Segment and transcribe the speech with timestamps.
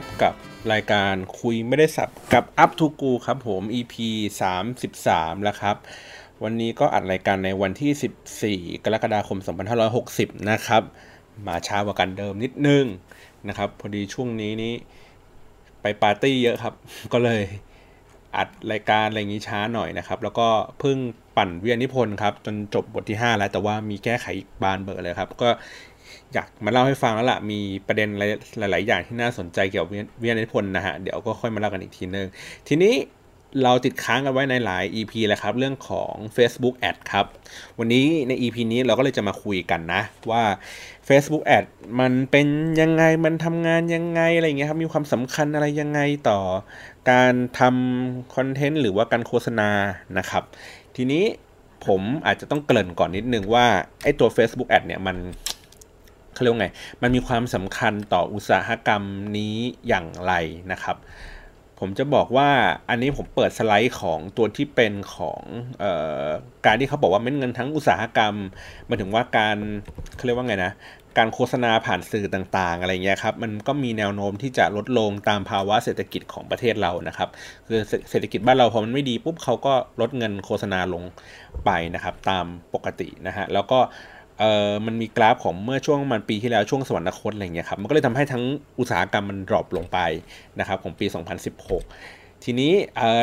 [0.00, 0.34] บกับ
[0.72, 3.94] รายการคุยไม่ได้สับกับ Up to Go ครับผม EP
[4.70, 5.76] 33 แล้วครับ
[6.42, 9.38] วันนี้ก็อัดรายการในวันที่ 14 กรกฎาคม
[9.94, 10.82] 2560 นะครับ
[11.46, 12.84] มาช้ากว่ากันเดิมนิดนึง
[13.48, 14.74] นะครับ พอดีช่วงนี้นี้
[15.82, 16.74] ไปปาร์ตี้เยอะครับ
[17.12, 17.42] ก็เลย
[18.36, 20.48] อัดรายการอะไรอย่างนี้ช้าหน่อยนะครับ แล้วก็
[20.80, 20.98] เพิ่ง
[21.36, 25.48] ปั่นเวียนิพนธ์ครับ จนจบบทที่ 5 แล้วแต่ว่ามีแก้ไขอีกบานเบอร์เลยครับ ก็
[26.34, 28.08] อยากมาเล่าให้ฟังแล้วล่ะ มีประเด็น
[28.58, 32.26] หลาย ๆ อย่างที่น่าสนใจเกี่ยวกับเวียนิพนธ์นะฮะ เดี๋ยวก็ค่อยมาเล่ากันอีกทีนึง
[32.68, 32.94] ทีนี้
[33.62, 37.26] เราติดค้างกันไว้ในหลาย EP แล้วครับ เรื่องของ Facebook Ad ครับ
[37.78, 40.42] วันนี้ใน EP นี้เราก็เลยจะมาคุยกันนะ ว่า
[41.08, 41.64] Facebook Ad
[42.00, 42.46] มันเป็น
[42.80, 46.40] ยังไงมันทำงานยังไงอะไรเงี้ยครับ มีความสำคัญอะไรยังไงต่อ
[47.10, 49.70] การทำคอนเทนต์หรือว่าการโฆษณา
[50.18, 50.42] นะครับ
[50.96, 51.24] ทีนี้
[51.86, 53.66] ผมอาจจะต้องเกริ่นก่อนนิดนึงว่า
[54.02, 55.16] ไอ้ตัว Facebook Ad เนี่ยมัน
[56.40, 56.70] เขาเรียกว่าไง
[57.02, 59.02] มันมีความสำคัญต่ออุตสาหกรรม
[59.36, 59.56] นี้
[59.88, 60.32] อย่างไร
[60.72, 60.96] นะครับ
[61.78, 62.48] ผมจะบอกว่า
[62.90, 65.40] อันนี้ผมเปิดสไลด์ของตัวที่เป็นของ
[65.82, 65.84] อ
[66.26, 66.28] อ
[66.66, 68.34] การที่เขาบอกว่าเม็ดเงินทั้งอุตสาหกรรม
[68.88, 69.56] มาถึงว่าการ
[70.16, 70.72] เขาเรียกว่าไงนะ
[71.18, 77.28] การโฆษณาผ่านสื่อต่างๆ อะไรเงี้ยครับ มันก็มีแนวโน้มที่จะลดลงตามภาวะเศรษฐกิจของประเทศเรานะครับ
[77.68, 77.80] คือ
[78.10, 81.02] เศรษฐกิจบ้านเราพอมันไม่ดีปุ๊บเขาก็ลดเงินโฆษณาลง
[81.64, 83.78] ไปนะครับ ตามปกตินะฮะ แล้วก็
[84.40, 88.44] เออมันมีกราฟของเมื่อช่วงมันปีที่แล้วช่วงสวรรคตอะไรเงี้ยครับมันก็เลยทำให้ทั้ง
[88.78, 89.98] อุตสาหกรรมมันดรอปลงไป
[90.58, 92.72] นะครับของปี 2016 ทีนี้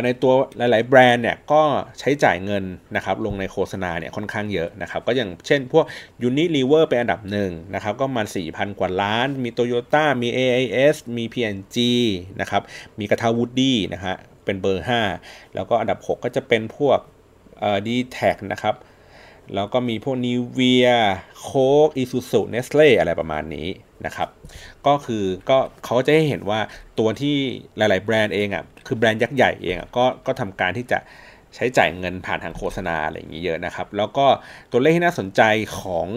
[0.06, 1.62] ในตัวหลาย ๆ แบรนด์เนี่ยก็
[2.00, 2.64] ใช้จ่ายเงิน
[2.96, 5.86] นะครับลงในโฆษณาเนี่ยค่อนข้างเยอะนะครับก็อย่างเช่นพวก
[6.28, 11.78] Unilever เป็นอันดับหนึ่งนะครับก็มา4,000 กว่าล้าน มี Toyota มี AIS มี P&G
[12.42, 12.62] นะครับ
[13.00, 14.86] มีกระทะวู้ดดี้นะฮะเป็นเบอร์
[15.20, 17.00] 5 แล้วก็อันดับ 6 ก็จะเป็นพวก
[17.88, 18.76] ดีแทคนะครับ
[19.56, 20.88] แล้วก็มีพวกนีเวีย
[21.42, 23.68] โค้กอีซูซุเนสท์เล่อะไรประมาณนี้
[24.06, 24.30] นะครับ
[24.88, 26.60] ก็คือก็เขาจะให้เห็นว่า
[27.00, 27.36] ตัวที่
[27.78, 31.00] หลาย ๆ แบรนด์เองอะคือแบรนด์ยักษ์ใหญ่เองอะก็ก็ทำการที่จะ
[31.56, 34.26] ใช้จ่ายเงินผ่านทางโฆษณาอะไรอย่างนี้เยอะนะครับ แล้วก็
[34.72, 35.42] ตัวเลขที่น่าสนใจ
[35.80, 36.08] ของ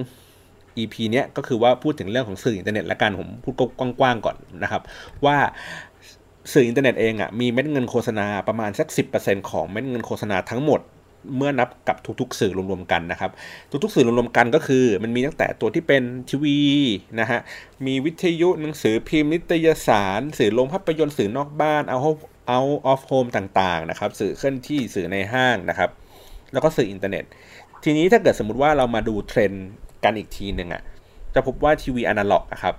[0.79, 3.55] EP เนี้ยก็คือว่าพูดถึงเรื่องของสื่ออินเทอร์เน็ตและการผมพูด
[4.01, 4.83] กว้างๆก่อนนะครับ
[5.25, 5.37] ว่า
[6.53, 8.89] สื่ออินเทอร์เน็ตเองอะมีเม็ดเงินโฆษณาประมาณสัก
[9.19, 10.81] 10%ของเม็ดเงินโฆษณาทั้งหมด
[11.37, 13.31] เมื่อนับกับทุกๆ สื่อรวมๆกันนะครับ
[13.83, 16.59] ทุกๆ สื่อรวมๆกันก็คือ มันมีตั้งแต่ตัวที่เป็นทีวี
[17.21, 17.41] นะฮะ
[17.87, 25.91] มีวิทยุหนังสือพิมพ์นิตยสาร สื่อโรงภาพยนตร์สื่อนอกบ้าน out out of home ต่างๆนะครับสื่อเคลื่อนที่สื่อในห้างนะครับ
[26.53, 27.25] แล้วก็สื่ออินเทอร์เน็ต
[27.85, 29.67] ทีนี้ถ้าเกิดสมมติว่าเรามาดูเทรนด์
[30.05, 30.83] กันอีกทีหนึ่งอะ่ะ
[31.35, 32.75] จะพบว่าทีวีอนาล็อกนะครับ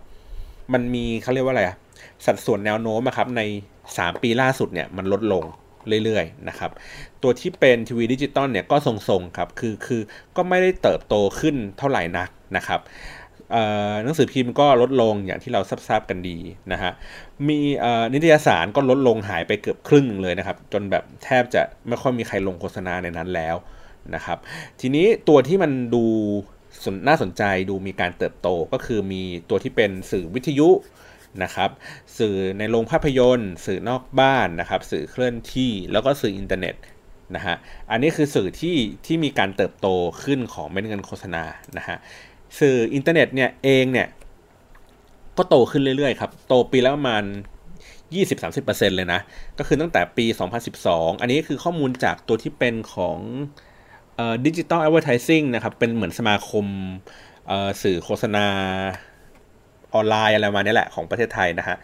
[0.74, 1.78] มันมีเขาเรียกว่าอะไรอะ
[2.26, 3.42] สัดส่วนแนวโน้มนะครับใน
[3.86, 5.44] 3 ปีล่าสุดเนี่ยมันลดลง
[6.04, 6.72] เรื่อยๆนะครับ
[7.24, 10.02] ตัวที่เป็นทีวีดิจิตอลเนี่ยก็ทรงๆครับ คือคือ
[10.36, 12.80] ก็ไม่ได้เติบโตขึ้นเท่าไหร่นักนะครับ
[14.04, 16.38] หนังสือพิมพ์ก็ลดลงอย่างที่เราทราบกันดี
[16.72, 16.92] นะฮะ
[17.48, 17.60] มี
[18.14, 23.56] นิตยสารก็ลดลงหายไปเกือบครึ่งเลยนะครับ จนแบบแทบจะไม่ค่อยมีใครลงโฆษณาในนั้นแล้ว
[24.16, 24.38] นะครับ
[24.80, 26.06] ทีนี้ตัวที่มันดู
[27.08, 30.70] น่าสนใจดูมีการเติบโตก็คือมีตัวที่เป็นสื่อวิทยุ
[31.44, 31.70] นะครับ
[32.18, 36.76] สื่อในโรงภาพยนตร์ สื่อนอกบ้านนะครับ สื่อเคลื่อนที่แล้วก็สื่ออินเทอร์เน็ต
[37.36, 37.56] นะฮะ
[37.92, 38.76] อันนี้คือสื่อที่
[39.06, 39.88] ที่มีการเติบโต
[40.24, 41.44] ขึ้นของเม็ดเงินโฆษณา
[41.78, 41.98] นะฮะ
[42.60, 44.08] สื่ออินเทอร์เน็ตเนี่ยเองเนี่ย
[45.38, 47.24] ก็โตขึ้นเรื่อยๆครับโตปีละประมาณ
[48.30, 49.20] 20-30%เลยนะ
[49.58, 50.26] ก็คือตั้งแต่ปี
[50.74, 53.18] 2012 อันนี้คือข้อมูลจากตัวที่เป็นของ
[54.46, 56.66] digital advertising นะครับ เป็นเหมือนสมาคม
[57.82, 58.48] สื่อโฆษณา
[59.94, 61.78] ออนไลน์อะไรมาเนี่ยแหละของประเทศไทยนะฮะ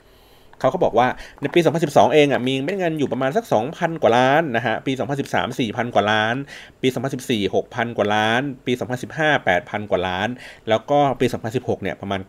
[0.59, 1.07] เขาก็บอกว่า
[1.41, 4.91] ในปี 2012 เองอะมีเม็ดเงินอยู่ประมาณสัก 2,000 กว่าล้านนะฮะ ปี
[5.30, 6.36] 2013 4,000 กว่าล้าน
[6.81, 8.71] ปี 2014 6,000 กว่าล้าน ปี
[9.12, 10.27] 2015 8,000 กว่าล้าน
[10.69, 11.25] แล้วก็ปี
[11.56, 12.21] 2016 เนี่ยประมาณ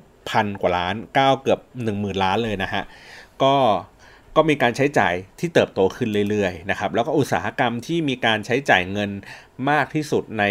[0.00, 1.60] 9,000 กว่าล้าน 9 เกือบ
[1.92, 2.82] 10,000 ล้านเลยนะฮะ
[3.42, 3.54] ก็
[4.36, 9.10] ก็มีการใช้จ่ายที่เติบโตขึ้นเรื่อยๆนะครับ แล้วก็อุตสาหกรรมที่มีการใช้จ่ายเงิน
[9.70, 10.44] มากที่สุดใน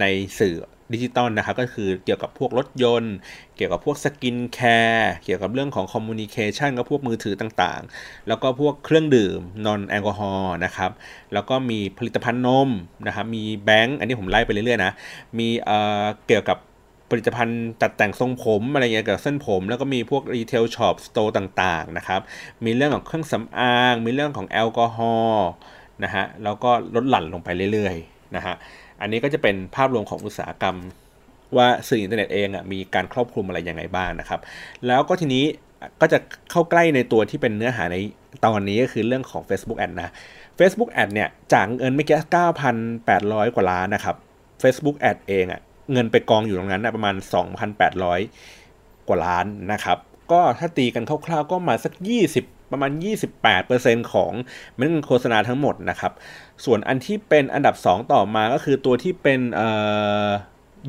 [0.00, 0.04] ใน
[0.38, 0.56] สื่อ
[0.94, 3.14] ดิจิตอลนะครับก็คือเกี่ยวกับพวกรถยนต์
[3.56, 10.90] เกี่ยวกับพวก skincare เกี่ยวกับเรื่องของ communication กับพวกมือถือต่างๆ แล้วก็พวกเครื่องดื่ม non-alcohol นะครับ
[11.32, 12.68] แล้วก็มีผลิตภัณฑ์นม
[13.06, 14.92] นะครับมีแบงก์อันนี้ผมไล่ไปเรื่อยๆนะ
[15.38, 16.58] มีเอ่อเกี่ยวกับ
[17.10, 22.20] ผลิตภัณฑ์ตัดแต่งทรงผมอะไรเงี้ยกับเส้นผม แล้วก็มีพวก retail shop store ต่างๆนะครับ
[22.64, 25.48] มีเรื่องของเครื่องสำอาง มีเรื่องของแอลกอฮอล์
[26.04, 28.54] นะฮะแล้วก็ลดหลั่นลงไปเรื่อยๆนะฮะ
[29.02, 30.76] อันนี้ก็จะเป็นภาพรวมของอุตสาหกรรม
[31.56, 34.40] ว่าสื่ออินเทอร์เน็ตเองอะมีการครอบคลุมอะไรยังไงบ้างนะครับ
[34.86, 35.44] แล้วก็ทีนี้
[36.00, 36.18] ก็จะ
[36.50, 37.96] เข้าใกล้ในตัวที่เป็นเนื้อหาใน
[38.44, 40.12] ตอนนี้ก็คือเรื่องของ Facebook Ad นะ
[40.58, 42.18] Facebook Ad เนี่ยจากเงินไม่แค่
[43.46, 44.16] 9,800 กว่าล้านนะครับ
[44.62, 45.60] Facebook Ad เองอะ
[45.92, 47.14] เงินไปกองอยู่ตรงนั้นนะประมาณ
[48.32, 49.98] 2,800 กว่าล้านนะครับ
[50.32, 51.92] ก็ถ้าตีกันคร่าวๆก็มาสัก
[52.32, 52.90] 20 ประมาณ
[53.52, 54.32] 28%ของ
[54.76, 56.12] เม็ดเงินโฆษณาทั้งหมดนะครับ
[56.64, 59.68] ส่วนอันที่เป็นอันดับ 2 ต่อมาก็คือตัวที่เป็นเอ่
[60.26, 60.28] อ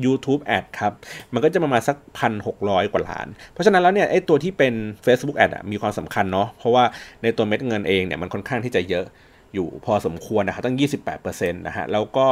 [0.04, 0.92] YouTube Ad ครับ
[1.32, 4.74] มันก็จะประมาณสักพันหกร้อยกว่าล้าน เพราะฉะนั้นแล้วเนี่ยไอ้ตัวที่เป็น
[5.06, 6.84] Facebook Ad มีความสำคัญเนาะเพราะว่า
[7.22, 9.06] ในตัวเม็ดเงินเองเนี่ยมันค่อนข้างที่จะเยอะ
[9.54, 10.76] อยู่พอสมควรนะครับตั้ง
[11.16, 12.26] 28%นะฮะแล้วก็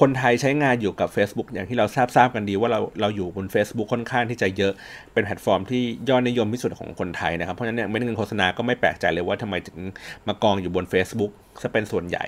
[0.00, 4.72] คนไทยใช้งานอยู่กับ Facebook อย่างที่เราทราบทราบกันดีว่าเราเราอยู่บน Facebook ค่อนข้างที่จะเยอะ
[5.12, 9.78] เป็นแพลตฟอร์มที่ยอดนิยมที่สุดของคนไทยนะครับ เพราะฉะนั้นเนี่ยเม็ดเงินโฆษณาก็ไม่แปลกใจเลยว่าทำไมถึง
[10.26, 12.24] มากองอยู่บน Facebook ซะเป็นส่วนใหญ่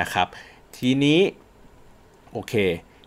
[0.00, 0.26] นะครับ
[0.78, 1.20] ทีนี้
[2.32, 2.54] โอเค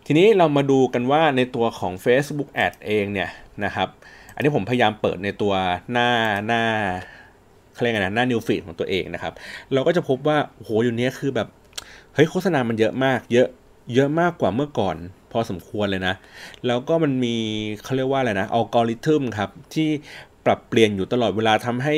[0.05, 3.29] ทีนี้เรามาดูกันว่าในตัวของ Facebook Ad เองเนี่ย
[3.65, 3.87] นะครับ
[4.35, 5.53] อันนี้ผมพยายามเปิดในตัว
[5.91, 6.09] หน้า
[6.47, 6.63] หน้า
[7.81, 9.33] เรียกไงนะหน้า New Feed ของตัวเองนะครับ
[9.73, 11.47] เราก็จะพบว่าโอ้โหอยู่นี้คือแบบ
[12.13, 13.47] เฮ้ยโฆษณามันเยอะมากเยอะ
[13.93, 14.95] เยอะมากกว่าเมื่อก่อน
[15.31, 16.15] พอสมควรเลยนะ
[16.67, 17.35] แล้วก็มันมี
[17.83, 19.89] เขาเรียกว่าอะไรนะอัลกอริทึมครับ ที่
[20.45, 21.95] ปรับเปลี่ยนอยู่ตลอดเวลาทำให้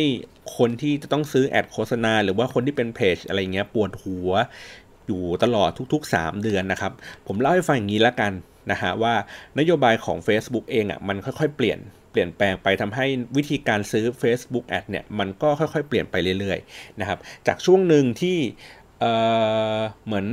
[0.58, 4.32] คนที่จะต้องซื้อแอดโฆษณา หรือว่าคนที่เป็นเพจอะไรเงี้ยปวดหัว
[5.08, 6.92] อยู่ตลอดทุกๆ 3 เดือนนะครับ
[7.28, 8.32] ผมเล่าให้ฟังอย่างนี้แล้วกัน
[8.72, 9.14] นะฮะว่า
[9.60, 11.80] นโยบายของ Facebook เองอะ่ะมันค่อยๆ เปลี่ยน
[12.12, 13.06] เปลี่ยนแปลงไปทำให้
[13.38, 18.38] วิธีการซื้อ Facebook Ad เนี่ยมันก็ค่อยๆ เปลี่ยนไปเรื่อยๆนะครับจากช่วงหนึ่งที่
[19.00, 20.26] เเหมือน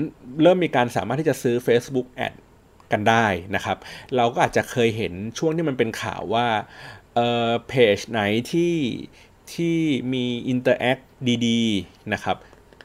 [0.43, 2.35] เริ่มมีการสามารถที่จะซื้อ Facebook Ad
[2.93, 3.79] กันได้นะครับ
[4.17, 6.47] เราก็อาจจะเคยเห็นช่วงที่มันเป็นข่าวว่า
[7.69, 8.21] เพจไหน
[8.53, 8.75] ที่
[9.55, 9.77] ที่
[10.13, 10.99] มี interact
[11.47, 12.37] ดีๆนะครับ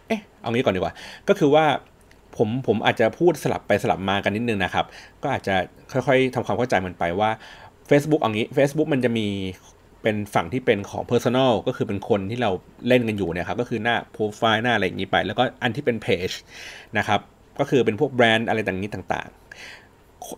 [0.07, 0.93] เอ๊ะเอางี้ก่อนดีกว่า
[1.27, 1.65] ก็คือว่า
[2.37, 4.85] ผมผมอาจจะพูดสลับไปสลับมากันนิดนึงนะครับ
[5.23, 5.55] ก็อาจจะ
[5.91, 7.29] ค่อยๆทำความเข้าใจมันไปว่า
[7.89, 9.27] Facebook เอางี้ Facebook มันจะมี
[10.03, 12.51] เป็นฝั่งที่เป็นของ Personal ก็คือเป็นคนที่เรา
[12.87, 16.29] เล่นกันอยู่เนี่ยครับก็คือหน้าโปรไฟล์หน้าอะไรอย่างนี้ไป แล้วก็อันที่เป็นเพจ
[16.97, 17.19] นะครับ
[17.59, 19.29] ก็คือเป็นพวกแบรนด์อะไรต่างนี้ต่าง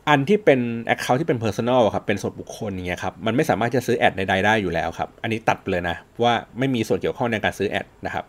[0.09, 0.59] อันที่เป็น
[0.93, 8.23] Account ที่เป็น Personal ครับเป็นส่วนบุคคลเนี่ยครับมันไม่สามารถจะซื้อ ad ใดๆได้อยู่แล้วครับอันนี้ตัดเลยนะว่าไม่มีส่วนเกี่ยวข้องในการซื้อแอดนะครับ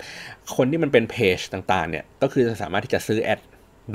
[0.56, 3.40] คนที่มันเป็นเพจต่างๆเนี่ยก็คือจะสามารถที่จะซื้อแอด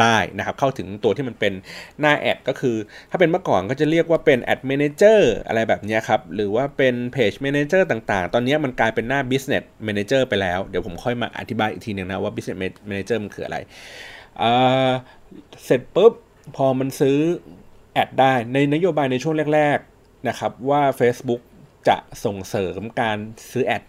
[0.02, 1.54] ได้นะครับเข้าถึงตัวที่มันเป็น
[2.00, 2.76] หน้าแอดก็คือ
[3.10, 13.58] ถ้าเป็นเมื่อก่อนก็จะเรียกว่าเป็นแอด Manager อะไรแบบนี้ครับ หรือว่าเป็นเพจ Manager ต่างๆ ตอนนี้มันกลายเป็นหน้า Business Manager ไปแล้ว เดี๋ยวผมค่อยมาอธิบายอีกทีหนึ่งนะว่า Business Manager มันคืออะไร
[15.66, 16.14] เสร็จปุ๊บ
[16.56, 17.18] พอมันซื้อ
[17.94, 21.42] แอดได้ในนโยบายในช่วงแรก ๆนะครับว่า Facebook
[21.88, 23.18] จะส่งเสริมการ
[23.52, 23.84] ซื้อแอด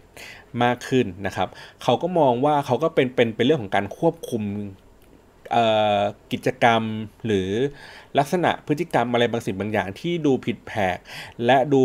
[0.62, 1.48] มากขึ้นนะครับ
[1.82, 4.42] เขาก็มองว่าเขาก็เป็นเป็นเป็นเรื่องของการควบคุม
[6.32, 6.82] กิจกรรม
[7.26, 7.48] หรือ
[8.18, 10.98] ลักษณะพฤติกรรมอะไรบางสิ่งบางอย่างที่ดูผิดแผก
[11.44, 11.84] และดู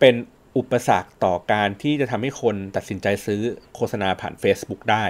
[0.00, 0.14] เป็น
[0.58, 3.42] อุปสรรคต่อการที่จะทำให้คนตัดสินใจซื้อ
[3.74, 5.04] โฆษณาผ่าน Facebook ได้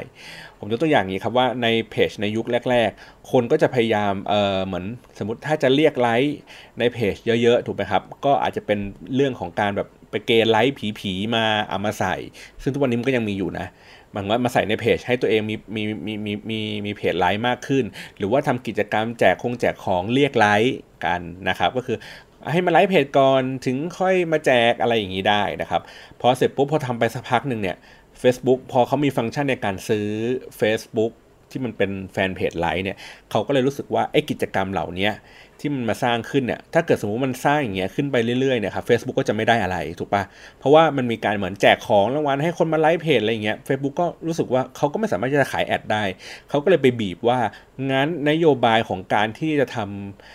[0.59, 4.85] ผมยกตัวอย่างนี้ครับว่าในเพจในยุคแรก ๆ คนก็จะพยายามเออเหมือน
[5.19, 6.37] สมมติถ้าจะเรียกไลค์
[6.79, 8.79] ในเพจเยอะๆ ถูกไหมครับ ก็อาจจะเป็น
[9.15, 12.15] เรื่องของการแบบไปเกณฑ์ไลค์ผีๆมาเอามาใส่
[12.63, 13.67] ซึ่งทุกวันนี้มันก็ยังมีอยู่นะ
[14.15, 17.85] มันว่ามาใส่ในเพจให้ตัวเองมีมีมีมีมีมีเพจไลค์มากขึ้น
[18.19, 21.97] หรือว่าทำกิจกรรมแจกคงแจกของเรียกไลค์กันนะครับ ก็คือ
[22.51, 25.83] ให้มาไลฟ์เพจก่อนถึงค่อยมาแจกอะไรอย่างนี้ได้นะครับ
[26.21, 27.77] พอเสร็จปุ๊บพอทำไปสักพักหนึ่งเนี่ย
[28.23, 30.07] Facebook พอเขามีฟังก์ชันในการซื้อ
[30.61, 31.13] Facebook
[31.51, 32.97] ที่มันเป็น fanpage like เนี่ย
[33.31, 35.11] เขาก็เลยรู้สึกว่าไอ้กิจกรรมเหล่านี้
[35.65, 40.23] ที่มันมาสร้างขึ้นเนี่ยถ้าเกิดสมมติมันสร้างอย่างเงี้ยขึ้นไปเรื่อยๆเนี่ยครับเฟซบุ๊กก็จะไม่ได้อะไรถูกปะ
[40.59, 46.05] เพราะว่ามันมีการเหมือนแจกของรางวัลให้คนมาไลค์เพจอะไรเงี้ยเฟซบุ๊กก็รู้สึกว่าเขาก็ไม่สามารถจะขาย ad ได้
[46.49, 47.39] เขาก็เลยไปบีบว่า
[47.91, 49.79] งั้นนโยบายของการที่จะท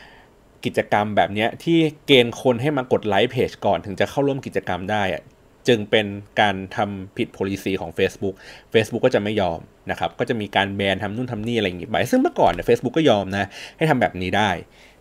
[0.05, 5.23] ำกิจกรรมแบบนี้ที่เกณฑ์คนให้มากดไลค์เพจก่อนถึงจะเข้าร่วมกิจกรรมได้อะ
[5.67, 6.07] จึงเป็น
[6.41, 8.35] การทำผิด policy ของ Facebook
[8.73, 9.59] Facebook ก็จะไม่ยอม
[9.91, 13.45] นะครับ ก็จะมีการแบนทำนู่นทำนี่อะไรอย่างงี้ไป ซึ่งเมื่อก่อนเนี่ยเฟซบุ๊กก็ยอมนะ
[13.77, 14.49] ให้ทำแบบนี้ได้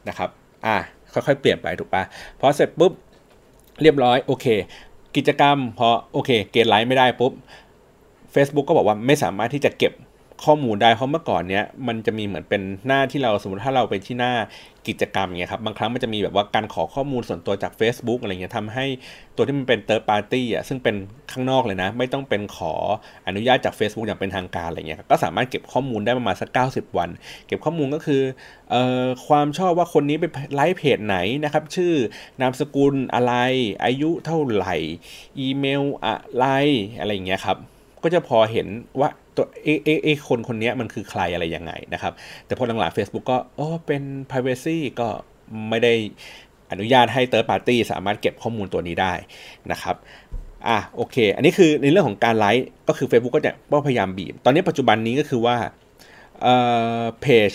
[0.09, 0.31] นะครับ
[0.67, 0.77] อะ
[1.13, 2.03] ค่อยๆเปลี่ยนไปถูกปะ
[2.41, 2.93] พอเสร็จปุ๊บ
[3.83, 4.47] เรียบร้อยโอเค
[5.17, 7.33] กิจกรรมพอโอเค เกณฑ์ไลค์ไม่ได้ปุ๊บ
[8.35, 9.93] Facebook ก็บอกว่าไม่สามารถที่จะเก็บ
[10.45, 14.33] ข้อมูลได้เพราะเมื่อก่อนเนี้ยมันจะมีเหมือนเป็นหน้าที่เราสมมติถ้าเราไปที่หน้า
[14.89, 18.87] กิจกรรมเงี้ยครับบางครั้งมันจะมีแบบว่าการขอข้อมูลส่วนตัวจาก Facebook อะไรเงี้ยทำให้
[19.37, 20.97] ตัวที่มันเป็น third party อะซึ่งเป็น
[21.33, 22.73] ข้างนอกเลยนะ ไม่ต้องเป็นขอ
[23.27, 27.09] อนุญาตจาก Facebook อย่างเป็นทางการอะไรเงี้ยก็สามารถเก็บข้อมูลได้ประมาณสัก 90 วัน
[27.47, 28.23] เก็บข้อมูลก็คือ
[28.71, 31.93] เอ่อความชอบว่าคนนี้ไปไลฟ์เพจไหนนะครับชื่อ
[32.41, 33.35] นามสกุลอะไร
[33.85, 34.77] อายุเท่าไหร่
[35.39, 36.45] อีเมลอะไร
[36.99, 37.57] อะไรเงี้ยครับ
[38.03, 38.69] ก็จะพอเห็น
[39.01, 42.13] ว่า ตัวเอเอเอคนคนนี้มันคือใครอะไรยังไงนะครับ
[42.47, 45.09] แต่พอหลังๆ Facebook ก็โอ้เป็น Privacy ก็
[45.69, 45.95] ไม่ได้
[46.71, 49.13] อนุญาตให้ Third Party สามารถเก็บข้อมูลตัวนี้ได้
[49.73, 49.97] นะครับ
[50.69, 53.53] อะโอเค อันนี้คือในเรื่องของการไลฟ์ก็คือ Facebook ก็จะ
[53.87, 55.57] พยายามบีบ ตอนนี้ปัจจุบันนี้ก็คือว่า
[56.43, 56.55] เอ่
[57.01, 57.53] อเพจ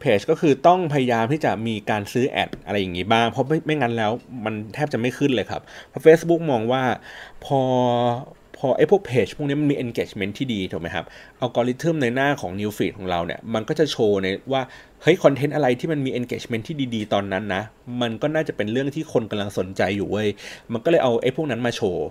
[0.00, 4.12] เพเพจก็คือต้องพยายามที่จะมีการซื้อแอดอะไรอย่างนี้บ้าง เพราะไม่ไม่งั้นแล้ว
[4.44, 6.82] มันแทบจะไม่ขึ้นเลยครับเพราะ Facebook มองว่า
[7.44, 7.60] พอ
[8.58, 11.04] พอไอ้พวกเพจพวกนี้มันมี engagement ที่ดีถูกไหมครับ
[11.40, 14.62] อัลกอริทึมในหน้าของ New Feed ของเราเนี่ย มันก็จะโชว์ในว่า
[15.02, 17.62] เฮ้ยคอนเทนต์อะไรที่มันมี engagement ที่ดีๆ ตอนนั้นนะ
[18.00, 20.28] มันก็น่าจะเป็นเรื่องที่คนกำลังสนใจอยู่เว้ย
[20.72, 22.06] มันก็เลยเอาไอ้พวกนั้นมาโชว์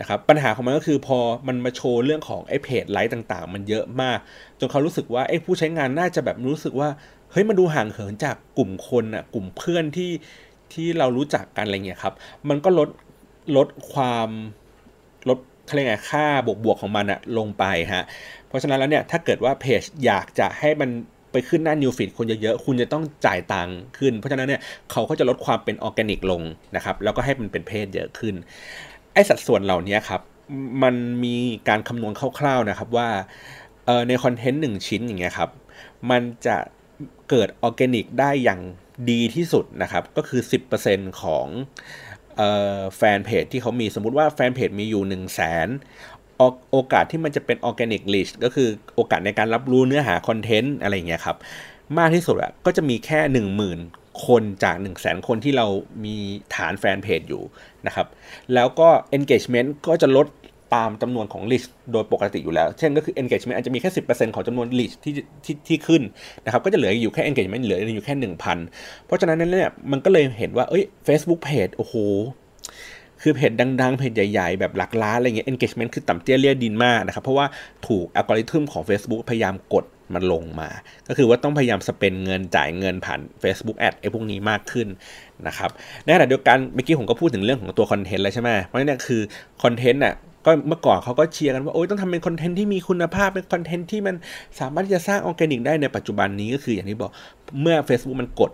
[0.00, 4.18] นะครับปัญหาของมันก็คือพอมันมาโชว์เรื่องของไอ้เพจไลค์ต่างๆ มันเยอะมาก
[4.58, 6.88] จนเขารู้สึกว่าไอ้ผู้ใช้งานน่าจะแบบรู้สึกว่า
[7.30, 10.10] เฮ้ยมันดูห่างเหินจากกลุ่มคนอะกลุ่มเพื่อนที่
[10.72, 12.14] ที่เรารู้จักกันอะไรเงี้ยครับ
[12.48, 12.88] มันก็ลด
[13.56, 14.28] ลดความ
[15.28, 15.38] ลด
[15.68, 18.04] เขาเรียกไงค่าบวกบวกของมันอะลงไปฮะ
[18.48, 20.90] เพราะฉะนั้นแล้วเนี่ยถ้าเกิดว่าเพจอยากจะให้มัน
[21.32, 24.60] ไปขึ้นหน้า New Feed คนเยอะๆ คุณจะต้องจ่ายตังค์ขึ้น เพราะฉะนั้นเนี่ย
[24.90, 26.42] เขาก็จะลดความเป็นออร์แกนิกลง
[26.76, 28.34] นะครับ แล้วก็ให้มันเป็นเพจเยอะขึ้น
[29.12, 30.20] ไอสัดส่วนเหล่านี้ครับ
[30.82, 30.94] มัน
[31.24, 31.36] มี
[31.68, 33.08] การคำนวณคร่าวๆนะครับว่า
[34.08, 35.50] ในคอนเทนต์หนึ่งชิ้นอย่างเงี้ยครับ
[36.10, 36.56] มันจะ
[37.30, 38.60] เกิดออร์แกนิกได้อย่าง
[39.10, 40.40] ดีที่สุดนะครับ ก็คือ
[40.80, 41.46] 10%ของ
[42.96, 45.68] แฟนเพจที่เขามีสมมุติว่าแฟนเพจมีอยู่ 1 0 0 0 0แสน
[46.70, 51.36] โอกาสที่มันจะเป็น organic reach ก็คือโอกาสในการรับรู้เนื้อหาคอนเทนต์อะไรอย่างเงี้ยครับ
[51.98, 53.48] มากที่สุดอะก็จะมีแค่ 1
[53.80, 55.66] 0,000 คนจาก 1 0 0 0 0แสนคนที่เรา
[56.04, 56.16] มี
[56.54, 57.42] ฐานแฟนเพจอยู่
[57.86, 58.06] นะครับ
[58.54, 60.26] แล้วก็ engagement ก็จะลด
[60.74, 66.02] ตามจำนวนของ list โดยปกติอยู่แล้ว เช่นก็คือ engagement อาจจะมีแค่ 10%ของจำนวน list ที่ที่ที่ขึ้น
[66.44, 68.14] นะครับ ก็จะเหลืออยู่แค่ engagement เหลืออยู่แค่
[68.64, 71.94] 1,000 เพราะฉะนั้นเนี่ยมันก็เลยเห็นว่าเอ้ย Facebook page โอ้โห
[73.22, 77.46] คือเพจดังๆ เพจใหญ่ๆ แบบหลักล้านอะไรเงี้ย engagement คือต่ำเตี้ยเลียดินมากนะครับ เพราะว่า
[77.86, 79.84] ถูกอัลกอริทึมของ Facebook พยายามกด
[80.14, 80.68] มันลงมา
[81.08, 84.88] ก็คือว่าต้องพยายาม spend เงินจ่ายเงินผ่าน Facebook Ad ไอ้พวกนี้มากขึ้น
[85.46, 85.70] นะครับ
[86.04, 89.20] ในขณะเดียวกันเมื่อกี้ผมก็พูดถึงเรื่องของตัวคอนเทนต์แล้วใช่ไหมเพราะนี่คือ
[89.62, 90.14] คอนเทนต์น่ะ
[90.48, 94.14] ก็เมื่อก่อนเขาก็เชียร์กันว่าโอ้ยต้องทำเป็นคอนเทนต์ที่มีคุณภาพเป็นคอนเทนต์ที่มัน
[94.60, 97.10] สามารถที่จะสร้างออร์แกนิกได้ในปัจจุบันนี้ก็คืออย่างที่บอก
[97.60, 98.50] เมื่อ Facebook มันกด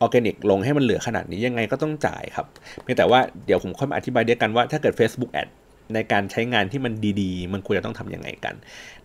[0.00, 2.46] ออร์แกนิกลงให้มันเหลือขนาดนี้ยังไงก็ต้องจ่ายครับ
[2.82, 5.48] เพียงแต่ว่าเดี๋ยวผมค่อยมาอธิบายเดียวกันว่าถ้าเกิด Facebook Ad
[5.94, 8.54] ในการใช้งานที่มันดีๆ มันควรจะต้องทำยังไงกัน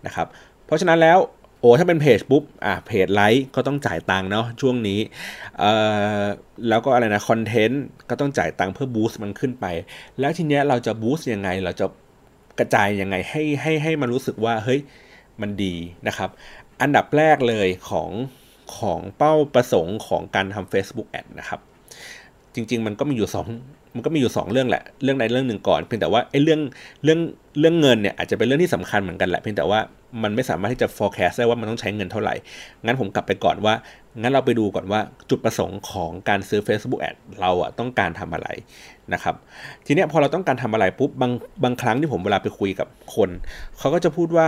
[0.05, 0.27] นะครับ
[0.65, 1.19] เพราะฉะนั้นแล้ว
[1.61, 4.99] โอ้ถ้าเป็นเพจปุ๊บอะ page like ก็ต้องจ่ายตังค์เนาะช่วงนี้
[5.59, 5.71] เอ่
[6.19, 6.23] อ
[6.69, 9.65] แล้วก็อะไรนะคอนเทนต์ก็ต้องจ่ายตังค์เพื่อ boost มันขึ้นไป
[10.19, 11.85] แล้วทีเนี้ยเราจะ boost ยังไงเราจะ
[12.59, 14.81] กระจายยังไงให้ให้ให้มันรู้สึกว่าเฮ้ย
[15.41, 15.75] มันดี
[16.07, 16.29] นะครับ
[16.81, 18.09] อันดับแรกเลยของ
[18.77, 21.59] ของเป้าประสงค์ของการทำ Facebook Ad นะครับ
[22.53, 26.59] จริง ๆ มันก็มีอยู่ 2 มันก็มีอยู่ 2 เรื่องแหละ เรื่องใดเรื่องหนึ่งก่อน เพียงแต่ว่าไอ้เรื่อง
[27.03, 27.19] เรื่อง
[27.59, 29.79] เรื่องเงินเนี่ยอาจจะเป็นเรื่องที่สำคัญเหมือนกันแหละ เพียงแต่ว่า
[30.23, 32.35] มันไม่สามารถที่จะ forecast ได้ว่ามันต้องใช้เงินเท่าไหร่
[32.85, 33.73] งั้นผมกลับไปก่อนว่า
[34.21, 38.47] งั้นเราไปดูก่อนว่าจุดประสงค์ของการซื้อ Facebook Ad เราอะต้องการทำอะไร
[39.13, 39.35] นะครับ
[39.85, 41.31] ทีเนี้ยพอเราต้องการทำอะไรปุ๊บบาง
[41.63, 43.29] บางครั้งที่ผมเวลาไปคุยกับคน
[43.79, 44.47] เขาก็จะพูดว่า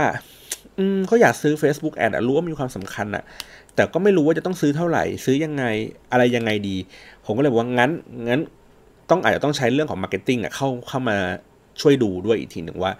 [0.78, 3.24] อืมเขาอยากซื้อ Facebook Ad อะรู้ว่ามีความสำคัญอะ
[3.74, 5.64] แต่ก็ไม่รู้ว่าจะต้องซื้อเท่าไหร่ ซื้อยังไง
[6.12, 6.76] อะไรยังไงดี
[7.26, 7.90] ผมก็เลยบอกว่างั้น
[8.28, 8.40] งั้น
[9.10, 11.18] ต้องอาจจะต้องใช้เรื่องของ marketing เข้าเข้ามา
[11.80, 12.92] ช่วยดูด้วยอีกทีหนึ่งว่า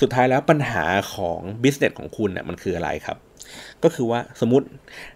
[0.00, 0.84] สุดท้ายแล้วปัญหา
[1.14, 3.18] ของ business ของคุณเนี่ยมันคืออะไรครับ
[3.82, 4.66] ก็คือว่าสมมติ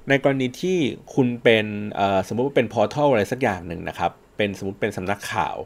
[0.09, 0.77] ในกรณีที่
[1.15, 1.67] คุณเป็น
[2.29, 5.57] สมมติว่าเป็น portal อะไรสักอย่างหนึ่งนะครับ เป็นสมมติเป็นสำนักข่าว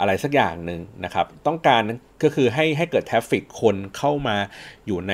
[0.00, 1.82] อะไรสักอย่างหนึ่งนะครับ ต้องการ
[2.22, 4.36] ก็คือให้ให้เกิด traffic คนเข้ามา
[4.86, 5.12] อยู่ใน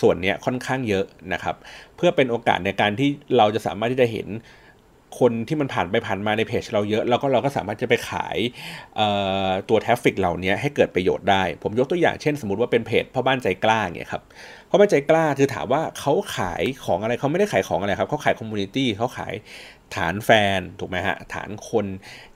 [0.00, 1.56] ส่วนนี้ค่อนข้างเยอะนะครับ
[1.96, 4.28] เพื่อเป็นโอกาสในการที่เราจะสามารถที่จะเห็น
[5.18, 8.38] คนที่มันผ่านไปผ่านมาในเพจเราเยอะแล้วก็เราก็สามารถจะไปขาย
[9.68, 14.22] ตัว traffic เหล่านี้ให้เกิดประโยชน์ได้ ผมยกตัวอย่างเช่น สมมติว่าเป็นเพจพ่อบ้านใจกล้าเงี้ยครับ
[14.70, 19.34] พ่อบ้านใจกล้าคือถามว่าเขาขายของอะไรเขาไม่ได้ขายของอะไรครับเขาขาย community เขาขาย
[19.94, 21.86] ฐานแฟนถูกไหมฮะฐานคน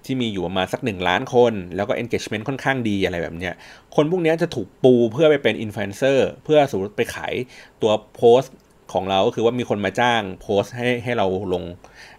[0.04, 3.54] ที่มีอยู่ประมาณสักหนึ่งล้านคน แล้วก็ engagement ค่อนข้างดีอะไรแบบเนี้ย
[3.97, 7.35] คนพวกนี้จะถูกปูเพื่อไปเป็นอินฟลูเอนเซอร์เพื่อสมมติไปขาย
[7.83, 8.54] ตัวโพสต์
[8.93, 11.64] ของเราก็คือว่ามีคนมาจ้างโพสต์ให้ให้เราลง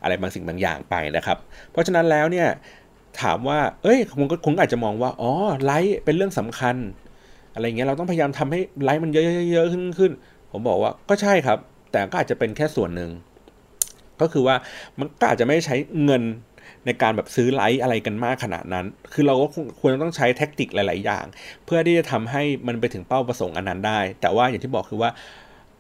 [0.04, 1.38] อะไรบางสิ่งบางอย่างไปนะครับ
[1.72, 2.48] เพราะฉะนั้นแล้วเนี่ย
[3.22, 5.32] ถามว่า เอ้ยคุณก็คุณอาจจะมองว่า อ๋อ
[5.64, 6.76] ไลค์เป็นเรื่องสำคัญ
[7.54, 10.12] อะไรเงี้ย เราต้องพยายามทำให้ไลค์มันเยอะๆขึ้นขึ้น
[10.52, 11.58] ผมบอกว่าก็ใช่ครับ
[11.92, 13.10] แต่ก็อาจจะเป็นแค่ส่วนหนึ่ง
[14.22, 14.56] ก็คือว่า
[15.00, 16.24] มันก็อาจจะไม่ใช้เงิน
[16.86, 19.48] ในการแบบซื้อไลค์อะไรกันมากขนาดนั้น คือเราก็
[19.80, 21.26] ควรต้องใช้ tactic หลาย ๆ อย่าง
[21.66, 25.10] เพื่อที่จะทำให้มันไปถึงเป้าประสงค์อันนั้นได้ แต่ว่าอย่างที่บอกคือว่า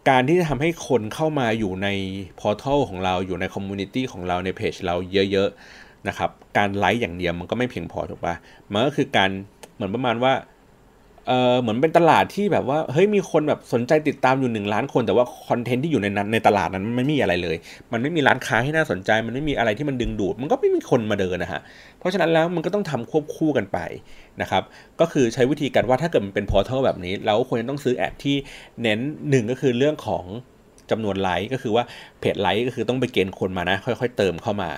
[0.09, 1.87] การที่จะทำให้คนเข้ามาอยู่ใน
[2.39, 4.95] portal ของเราอยู่ใน community ของเราในเพจเรา
[5.31, 8.35] เยอะๆนะครับ การไลค์อย่างเดียวมันก็ไม่เพียงพอถูกปะ
[8.71, 9.29] มันก็คือการ
[9.75, 10.33] เหมือนประมาณว่า
[11.27, 17.55] เออเหมือนเป็นตลาดที่แบบว่าเฮ้ยมีคนแบบสนใจติดตามอยู่หนึ่งล้านคน แต่ว่าคอนเทนต์ที่อยู่ในนั้นในตลาดนั้นมันไม่มีอะไรเลย
[17.93, 21.61] มันไม่มีร้านค้าให้น่าสนใจ มันไม่มีอะไรที่มันดึงดูด มันก็ไม่มีคนมาเดินนะฮะ
[21.99, 23.77] เพราะฉะนั้นแล้วมันก็ต้องทำควบคู่กันไป
[24.41, 24.63] นะครับ
[24.99, 28.35] ก็คือใช้วิธีการว่าถ้าเกิดมันเป็นพอร์ทัลแบบนี้ เราควรจะต้องซื้อแอดที่
[28.81, 30.25] เน้นหนึ่งก็คือเรื่องของ
[30.91, 31.83] จำนวนไลค์ก็คือว่า
[32.19, 34.71] page like ก็คือต้องไปเกณฑ์คนมานะ ค่อย ๆ เติมเข้ามา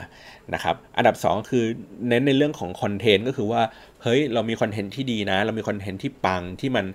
[0.53, 1.63] นะครับอันดับ 2 คือ
[2.07, 3.61] เน้นในเรื่องของคอนเทนต์ก็คือว่า
[4.03, 6.85] เฮ้ยเรามีคอนเทนต์ที่ดีนะ เรามีคอนเทนต์ที่ปังที่มัน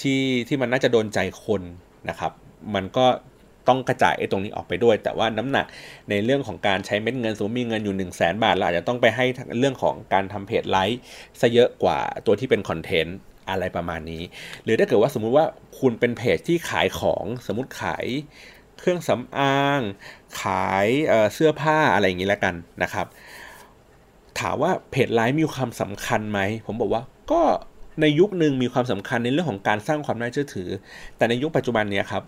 [0.00, 1.62] ที่ที่มันน่าจะโดนใจคน
[2.08, 2.32] นะครับ
[2.74, 3.06] มันก็
[3.68, 5.66] ต้องกระจายไอ้ตรงนี้ออกไปด้วย แต่ว่าน้ำหนัก
[6.10, 9.24] ในเรื่องของการใช้เม็ดเงินสมมติมีเงินอยู่ 1 0 0 0 0แสนบาทเราอาจจะต้องไปให้
[9.58, 11.00] เรื่องของการทำ page like
[11.40, 13.16] ซะเยอะกว่าตัวที่เป็นคอนเทนต์
[13.48, 14.22] อะไรประมาณนี้
[14.64, 15.46] หรือถ้าเกิดว่าสมมุติว่า
[15.80, 18.06] คุณเป็นเพจที่ขายของสมมติขาย
[18.78, 19.80] เครื่องสำอาง
[20.42, 20.86] ขาย
[21.34, 23.06] เสื้อผ้าอะไรอย่างนี้แล้วกันนะครับ
[24.40, 27.42] ถามว่าเพจไลฟ์มีความสำคัญไหม ผมบอกว่าก็
[28.00, 30.68] ในยุคหนึ่งมีความสำคัญในเรื่องของการสร้างความน่าเชื่อถือ
[31.16, 32.22] แต่ในยุคปัจจุบันเนี่ยครับ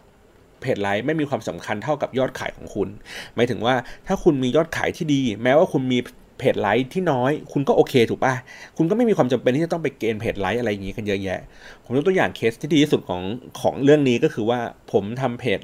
[0.61, 2.89] เพจไลฟ์ไม่มีความสำคัญเท่ากับยอดขายของคุณ
[3.35, 3.75] หมายถึงว่า
[4.07, 5.99] ถ้าคุณมียอดขายที่ดี แม้ว่าคุณมี
[6.39, 8.35] เพจไลฟ์ที่น้อย คุณก็โอเคถูกป่ะ
[8.77, 11.41] คุณก็ไม่มีความจำเป็นที่จะต้องไปเกณฑ์ page like อะไรอย่างนี้กันเยอะแยะ
[11.85, 13.23] ผมยกตัวอย่างเคสที่ดีที่สุดของ
[13.61, 14.61] ของเรื่องนี้ก็คือว่า
[14.93, 15.61] ผมทำเพจ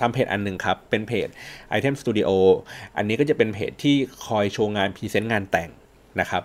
[0.00, 1.28] ทำเพจอันหนึ่งครับ เป็นเพจ
[1.76, 2.30] Item Studio
[2.96, 3.96] อันนี้ก็จะเป็นเพจที่
[4.26, 5.70] คอยโชว์งาน present งานแต่ง
[6.20, 6.42] นะครับ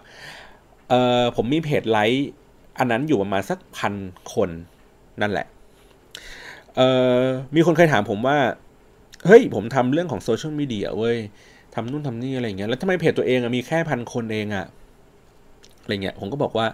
[0.90, 2.28] เอ่อผมมี page like
[2.80, 3.94] อันนั้นอยู่ประมาณสักพัน
[4.34, 4.50] คน
[5.22, 5.48] นั่นแหละ
[6.76, 6.90] เอ่
[7.20, 7.24] อ
[7.56, 8.38] มีคนเคยถามผมว่า
[9.26, 11.18] เฮ้ยผมทำเรื่องของโซเชียลมีเดียเว้ย
[11.74, 14.66] ทำนู่นทำนี่อะไรเงี้ยแล้วทำไมเพจตัวเองอะมีแค่พันคนเองอะ
[15.82, 16.68] อะไรเงี้ยผมก็บอกว่า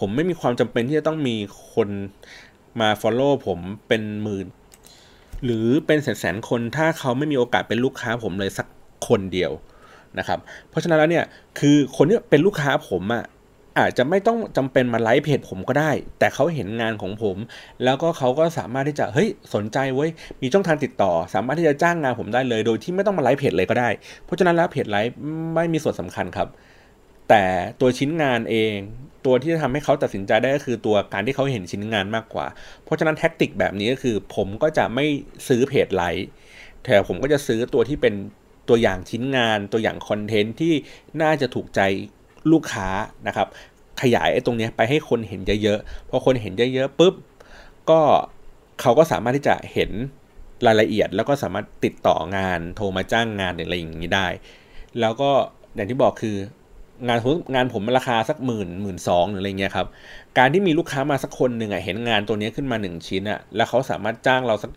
[0.00, 1.36] ผมไม่มีความจำเป็นที่จะต้องมี
[1.74, 1.88] คน
[2.80, 3.58] มา Follow ผม
[3.88, 4.46] เป็นหมื่น
[5.44, 8.66] หรือเป็นแสนแสนคนถ้าเขาไม่มีโอกาสเป็นลูกค้าผมเลยสัก
[9.08, 9.52] คนเดียว
[10.18, 11.24] นะครับ เพราะฉะนั้นแล้วเนี่ย
[11.58, 13.24] คือคนที่เป็นลูกค้าผมอะ
[13.78, 17.36] อาจจะไม่ต้องจำเป็นมาไลฟ์เพจผมก็ได้ แต่เขาเห็นงานของผม
[17.84, 20.10] แล้วก็เขาก็สามารถที่จะเฮ้ยสนใจเว้ย
[20.42, 23.88] มีช่องทางติดต่อ สามารถที่จะจ้างงานผมได้เลย โดยที่ไม่ต้องมาไลค์เพจเลยก็ได้
[24.24, 25.16] เพราะฉะนั้นแล้ว page like
[25.54, 26.48] ไม่มีส่วนสำคัญครับ
[27.28, 27.44] แต่
[27.80, 28.74] ตัวชิ้นงานเอง
[29.26, 32.46] ตัวที่จะทำให้เขาตัดสินใจได้ก็คือตัวการที่เขาเห็นชิ้นงานมากกว่า
[32.84, 35.06] เพราะฉะนั้น tactic แบบนี้ก็คือ ผมก็จะไม่
[35.48, 36.26] ซื้อ page like
[36.84, 38.14] แต่ผมก็จะซื้อตัวที่เป็น
[38.68, 40.74] ตัวอย่างชิ้นงาน ตัวอย่างคอนเทนต์ที่
[41.22, 41.80] น่าจะถูกใจ
[42.52, 42.88] ลูกค้า
[43.26, 43.48] นะครับ
[44.00, 47.14] ขยายไอ้ตรงนี้ไปให้คนเห็นเยอะๆ พอคนเห็นเยอะๆปุ๊บ
[47.90, 48.00] ก็
[48.80, 49.90] เขาก็สามารถที่จะเห็น
[50.66, 54.26] รายละเอียด แล้วก็สามารถติดต่องานโทรมาจ้างงานอะไรอย่างนี้ได้
[55.00, 55.30] แล้วก็
[55.74, 56.36] อย่างที่บอกคือ
[57.08, 57.18] งาน
[57.54, 59.86] งานผมราคาสักหมื่นหมื่นสองหรืออะไรเงี้ยครับ
[60.38, 64.70] การที่มีลูกค้ามาสักคนหนึ่งอะเห็นงานตัวนี้ขึ้นมาหนึ่งชิ้นอะแล้วเขาสามารถจ้างเราสัก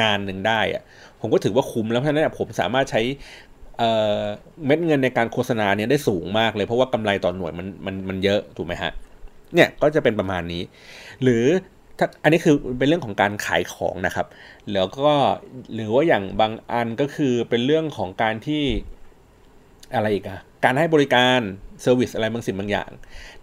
[0.00, 0.82] งานหนึ่งได้อะ
[1.20, 3.02] ผมก็ถือว่าคุ้มแล้วเพราะนั้นผมสามารถใช้
[4.66, 8.92] เม็ดเงินในการโฆษณาเนี่ยได้สูงมากเลยเพราะว่ากำไรต่อหน่วยมันมันมันเยอะถูกไหมฮะ
[9.54, 10.62] เนี่ยก็จะเป็นประมาณนี้
[11.22, 11.44] หรือ
[11.98, 14.26] ถ้าอันนี้คือเป็นเรื่องของการขายของนะครับ
[14.72, 15.12] แล้วก็
[15.74, 18.62] หรือว่าอย่างบางอันก็คือเป็นเรื่องของการที่
[19.94, 21.40] อะไรอีกอะการให้บริการ
[21.82, 22.90] เซอร์วิสอะไรบางสิ่งบางอย่าง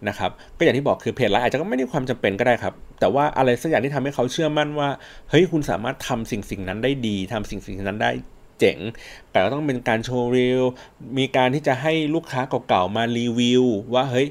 [0.08, 4.88] นะครับ ก็อย่างที่บอกคือเพจไลน์อาจจะก็ไม่ได้ความจำเป็นก็ได้ครับ แต่ว่าอะไรสักอย่างที่ทำให้เขาเชื่อมั่นว่า
[5.30, 8.10] เฮ้ยคุณสามารถทำสิ่งสิ่งนั้นได้ดีทำสิ่งสิ่งนั้นได้
[8.58, 8.78] เจ๋ง
[9.30, 10.62] แต่ก็ต้องเป็นการโชว์รีว
[11.18, 13.64] มีการที่จะให้ลูกค้าเก่าๆมารีวิว
[13.94, 14.28] ว่าเฮ้ย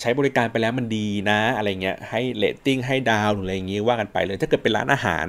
[0.00, 5.26] ใช้บริการไปแล้วมันดีนะ อะไรเงี้ยให้เลตติ้งให้ดาวหรืออะไรอย่างงี้ว่ากันไปเลยถ้าเกิดเป็นร้านอาหาร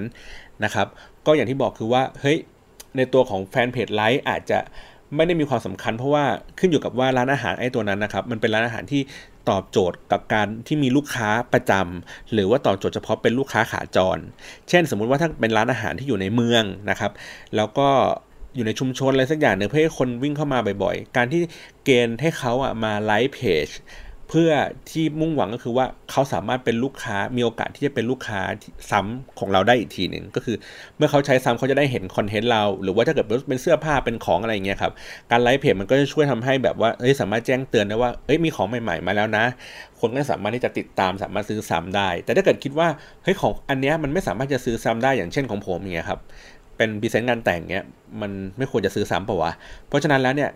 [0.64, 0.88] นะครับ
[1.26, 2.38] ก็อย่างที่บอกคือว่าเฮ้ย
[2.98, 4.60] ในตัวของ fanpage like อาจจะ
[5.16, 6.26] ไม่ได้มีความสำคัญเพราะว่า
[6.60, 9.02] ขึ้นอยู่กับว่าร้านอาหารไอ้ตัวนั้นนะครับ มันเป็นร้านอาหารที่
[9.50, 14.18] ตอบโจทย์กับการที่มีลูกค้าประจำหรือว่าตอบโจทย์เฉพาะเป็นลูกค้าขาจร
[14.70, 17.12] เช่น สมมุติว่าถ้าเป็นร้านอาหารที่อยู่ในเมืองนะครับ
[17.56, 17.88] แล้วก็
[18.56, 21.42] อยู่ในชุมชนอะไรสักอย่างหนึ่งเพื่อให้คนวิ่งเข้ามาบ่อยๆ การที่
[21.86, 23.68] เกณฑ์ให้เขาอะมาไลฟ์เพจ
[24.34, 24.52] พื่อ
[24.92, 28.42] ที่มุ่งหวังก็คือว่าเขาสามารถเป็นลูกค้ามีโอกาสที่จะเป็นลูกค้า
[28.92, 30.58] ซ้ำของเราได้อีกทีหนึ่งก็คือ
[30.98, 34.94] เมื่อเขาใช้ซ้ำเขาจะได้เห็นคอนเทนต์เรา หรือว่าถ้าเกิดเป็นเสื้อผ้าเป็นของอะไรอย่างเงี้ยครับ
[35.32, 39.46] การไลฟ์เพจมันก็จะช่วยทำให้แบบว่าเฮ้ยสามารถแจ้งเตือนได้ว่าเอ้ยมีของใหม่ๆมาแล้วนะ
[40.00, 42.88] คนก็สามารถที่จะติดตามสามารถซื้อซ้ำได้ แต่ถ้าเกิดคิดว่า
[43.24, 46.20] เฮ้ยของอันเนี้ยมันไม่สามารถจะซื้อซ้ำได้อย่างเช่นของผมอย่างเงี้ยครับ
[46.78, 47.86] เป็นพรีเซนต์งานแต่งเงี้ย
[48.22, 49.52] มันไม่ควรจะซื้อซ้ำป่าวะ
[49.88, 50.50] เพราะฉะนั้นแล้วเนี่ย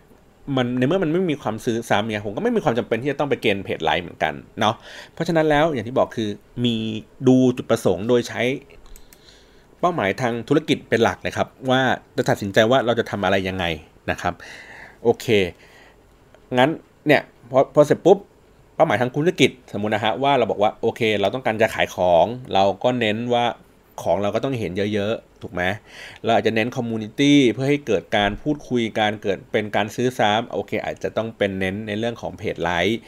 [0.56, 4.76] มันในเมื่อมันไม่มีความซื้อซ้ำเนี่ยผมก็ไม่มีความจำเป็นที่จะต้องไปเกณฑ์เพจไลน์เหมือนกันเนาะ
[5.14, 6.30] เพราะฉะนั้นแล้วอย่างที่บอกคือ
[6.66, 6.76] มี
[7.28, 8.42] ดูจุดประสงค์โดยใช้
[9.80, 11.82] เป้าหมายทางธุรกิจเป็นหลักนะครับ ว่า
[12.18, 13.66] จะตัดสินใจว่าเราจะทำอะไรยังไง
[14.12, 14.34] นะครับ
[15.04, 15.26] โอเค
[16.58, 16.70] งั้น
[17.08, 18.18] เนี่ยพอพอเสร็จปุ๊บ
[18.76, 23.46] เป้าหมายทางธุรกิจสมมุตินะฮะว่าเราบอกว่าโอเค เราต้องการจะขายของ เราก็เน้นว่า
[24.04, 25.63] ของเราก็ต้องเห็นเยอะ ถูกไหม
[26.23, 33.00] เราอาจจะเน้น community เพื่อให้เกิดการพูดคุยการเกิดเป็นการซื้อซ้ำโอเค อาจจะต้องเป็นเน้นในเรื่องของ page like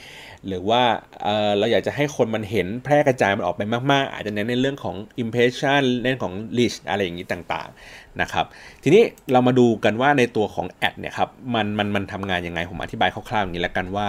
[0.48, 0.84] หรือว่า
[1.22, 3.62] เเราอยากจะให้คนมันเห็นแพร่กระจายมันออกไป
[3.92, 8.46] มาก ๆ อาจจะเน้นในเรื่องของ impression เน้นของ reach อะไรอย่างนี้ต่างๆนะครับ
[8.84, 14.08] ทีนี้เรามาดูกันว่าในตัวของ ad เนี่ยครับมันมันมันทำงานยังไงผมอธิบายคร่าวๆอย่างนี้แล้วกันว่า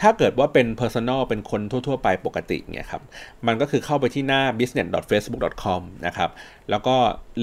[0.00, 3.02] ถ้าเกิดว่าเป็น personal เป็นคนทั่ว ๆ ไปปกติเนี่ยครับ
[3.46, 6.30] มันก็คือเข้าไปที่หน้า business.facebook.com นะครับ
[6.70, 6.96] แล้วก็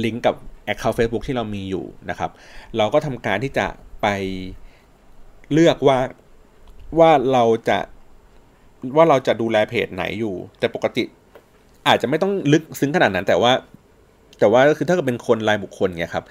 [0.03, 0.35] ลิงก์กับ
[0.71, 2.31] account Facebook ที่เรามีอยู่นะครับ
[2.77, 3.67] เราก็ทำการที่จะ
[4.01, 4.07] ไป
[5.51, 5.97] เลือกว่า
[6.99, 7.79] ว่าเราจะ
[8.95, 11.03] ว่าเราจะดูแลเพจไหนอยู่ แต่ปกติ
[11.87, 13.51] อาจจะไม่ต้องลึกซึ้งขนาดนั้น แต่ว่า
[14.39, 16.25] แต่ว่าก็คือถ้าเกิดเป็นคนรายบุคคลเนี่ยครับ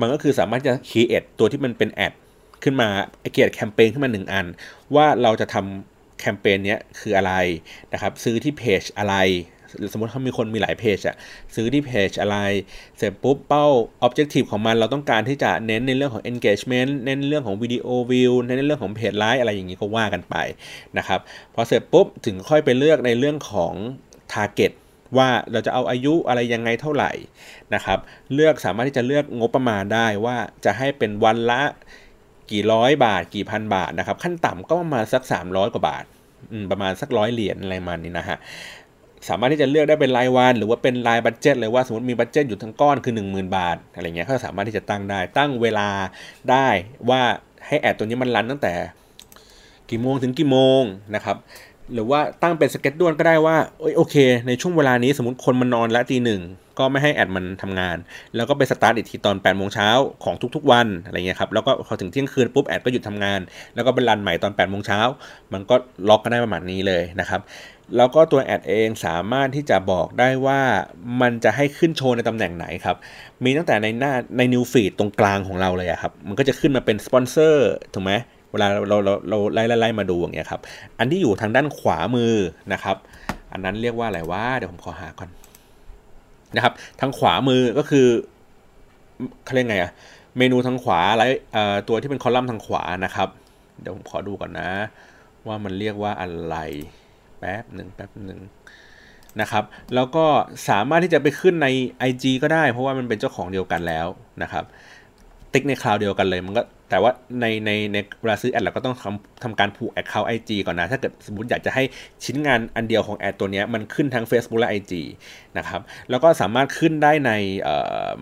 [0.00, 2.12] มันก็คือสามารถจะ create ตัวที่มันเป็นแอด
[2.62, 2.88] ขึ้นมา
[3.32, 4.46] เกียรแคมเปญขึ้นมาหนึ่งอัน
[4.94, 7.34] ว่าเราจะทำแคมเปญนี้คืออะไร
[7.92, 9.16] นะครับ ซื้อที่เพจอะไร
[9.92, 11.16] สมมติเขามีคนมีหลายเพจอะ
[11.54, 12.38] ซื้อที่เพจอะไร
[12.98, 13.66] เสร็จปุ๊บเป้า
[14.06, 20.36] objective ของมันเราต้องการที่จะเน้นในเรื่องของ engagement เน้นเรื่องของวิดีโอวิวเน้นในเรื่องของเพจไลฟ์อะไรอย่างนี้ก็ว่ากันไป
[20.98, 21.20] นะครับ
[21.54, 23.74] พอเสร็จปุ๊บถึงค่อยไปเลือกในเรื่องของ
[24.32, 24.72] target
[25.16, 27.12] ว่าเราจะเอาอายุอะไรยังไงเท่าไหร่
[27.74, 27.98] นะครับ
[28.34, 31.62] เลือกสามารถที่จะเลือกงบประมาณได้ว่าจะให้เป็นวันละ
[32.52, 36.04] กี่ร้อยบาท กี่พันบาทนะครับ ขั้นต่ำก็ประมาณสัก 300 กว่าบาท
[36.70, 38.38] ประมาณสักร้อยเหรียญอะไรมานี้นะฮะ
[39.28, 45.88] สามารถที่จะเลือกได้เป็นรายวัน หรือว่าเป็นรายบัตเจ็ตเลยว่าสมมติมีบัตเจ็ตอยู่ทั้งก้อนคือ 10,000 บาทอะไรเงี้ยก็สามารถที่จะตั้งได้ตั้งเวลา
[46.50, 46.68] ได้
[47.10, 47.22] ว่า
[47.66, 48.72] ให้แอดตัวนี้มันรันตั้งแต่
[49.90, 50.82] กี่โมงถึงกี่โมง
[51.14, 51.36] นะครับ
[51.94, 53.56] หรือว่าตั้งเป็น schedule ก็ได้ว่า
[53.96, 56.40] โอเค ในช่วงเวลานี้สมมติคนมันนอนละตีหนึ่ง
[56.78, 57.96] ก็ไม่ให้ ad มันทำงาน
[58.36, 59.88] แล้วก็ไปสตาร์ทอีกทีตอน8ปดโมงเช้า
[60.24, 63.40] ของทุกๆ วันอะไรเงี้ยครับแล้วก็พอถึงเที่ยงคืนปุ๊บ ad ก็หยุดทำงาน
[63.74, 65.00] แล้วก็เป็น run ใหม่ตอน8ปดโมงเช้า
[65.52, 65.74] มันก็
[66.08, 67.40] ล็อกกันได้ประมาณนี้เลยนะครับ
[67.96, 70.60] แล้วก็ตัว ad เองสามารถที่จะบอกได้ว่า
[71.20, 72.96] มันจะให้ขึ้นโชว์ในตำแหน่งไหนครับ
[73.44, 78.12] มีตั้งแต่ในหน้าใน news feed ตรงกลางของเราเลยครับ มันก็จะขึ้นมาเป็นสปอนเซอร์ถูกไหม
[78.50, 80.60] เวลาเราเราเราไล่ไล่มาดูอย่างเงี้ยครับ
[80.98, 82.34] อันที่อยู่ทางด้านขวามือ
[82.72, 82.96] นะครับ
[83.52, 85.28] อันนั้นเรียกว่าอะไรวะเดี๋ยวผมขอหาก่อน
[86.56, 88.06] นะครับ ทางขวามือก็คือ
[89.44, 89.92] เขาเรียกไงอะ
[90.38, 91.22] เมนูทางขวาไล
[91.88, 93.28] ตัวที่เป็นคอลัมน์ทางขวานะครับ
[93.80, 94.70] เดี๋ยวผมขอดูก่อนนะ
[95.46, 96.56] ว่ามันเรียกว่าอะไร
[97.38, 98.40] แป๊บหนึ่งแป๊บหนึ่ง
[99.40, 100.26] นะครับ แล้วก็
[100.68, 101.68] สามารถที่จะไปขึ้นใน
[102.10, 104.06] IG ก็ได้ เพราะว่ามันเป็นเจ้าของเดียวกันแล้ว
[104.42, 104.64] นะครับ
[105.52, 111.82] ติ๊กในคราวเดียวกันเลย มันก็ แต่ว่าในในในเวลาซื้อ ad เราก็ต้องทำทำการผูก account IG ก่อนนะ ถ้าเกิดสมมติอยากจะให้
[112.24, 114.92] ชิ้นงานอันเดียวของ ad ตัวนี้มันขึ้นทั้ง Facebook และ IG
[115.58, 117.32] นะครับ แล้วก็สามารถขึ้นได้ใน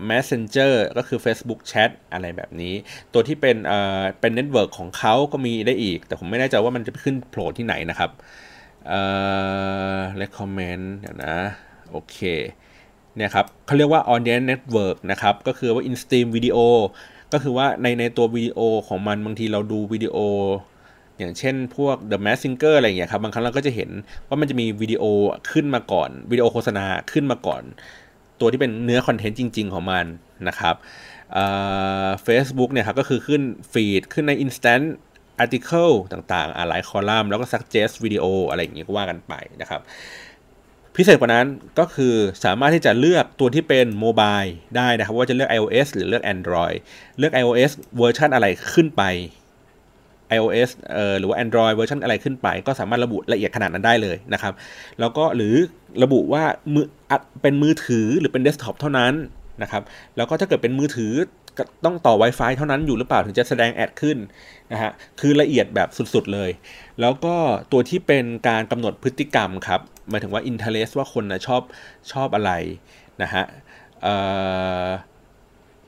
[0.09, 2.73] Messenger ก็คือ Facebook Chat อะไรแบบนี้
[3.13, 8.11] ตัวที่เป็นเอ่อเป็น network ของเขาก็มีได้อีก แต่ผมไม่แน่ใจว่ามันจะขึ้นโผล่ที่ไหนนะครับ
[8.87, 9.01] เอ่
[9.95, 11.35] อ recommend เดี๋ยวนะ
[11.91, 12.19] โอเค
[13.15, 16.57] เนี่ยครับเขาเรียกว่า audience network นะครับ ก็คือว่า in-stream video
[17.33, 20.17] ก็คือว่าในในตัววิดีโอของมันบางทีเราดูวิดีโอ
[21.17, 23.89] อย่างเช่นพวก The Mask Singer อะไรอย่างเงี้ยครับบางครั้งเราก็จะเห็น
[24.27, 25.03] ว่ามันจะมีวิดีโอ
[25.51, 27.63] ขึ้นมาก่อนวิดีโอโฆษณาขึ้นมาก่อน
[28.39, 30.05] ตัวที่เป็นเนื้อ content จริง ๆ ของมัน
[30.47, 30.75] นะครับ
[32.23, 34.85] เฟซบุ๊กเนี่ยครับก็คือขึ้น feed ขึ้นใน Instant
[35.43, 39.81] Article ต่างๆหลายคอลัมน์แล้วก็ suggest วิดีโออะไรอย่างเงี้ยก็ว่ากันไปนะครับ
[40.97, 41.47] พิเศษกว่านั้น
[41.79, 44.41] ก็คือสามารถที่จะเลือกตัวที่เป็น mobile
[44.77, 46.77] ได้นะครับ ว่าจะเลือก iOS หรือเลือก Android
[47.17, 49.03] เลือก iOS เวอร์ชันอะไรขึ้นไป
[50.37, 54.53] iOS เอ่อหรือว่า Android เวอร์ชันอะไรขึ้นไป ก็สามารถระบุละเอียดขนาดนั้นได้เลยนะครับ
[54.99, 55.55] แล้วก็หรือ
[56.03, 56.85] ระบุว่ามือ
[57.41, 59.13] เป็นมือถือหรือเป็นเดสก์ท็อปเท่านั้น
[59.61, 59.83] นะครับ
[60.17, 61.13] แล้วก็ถ้าเกิดเป็นมือถือ
[61.85, 64.17] ต้องต่อ Wi-Fi เท่านั้นอยู่หรือเปล่าถึงจะแสดง ad ขึ้น
[64.71, 66.49] นะฮะคือละเอียดแบบสุดๆเลย
[67.01, 67.35] แล้วก็
[67.71, 71.61] ตัวที่เป็นการกำหนดพฤติกรรมครับหมายถึงว่า interest ว่าคนนะชอบ
[72.11, 72.51] ชอบอะไร
[73.21, 73.43] นะฮะ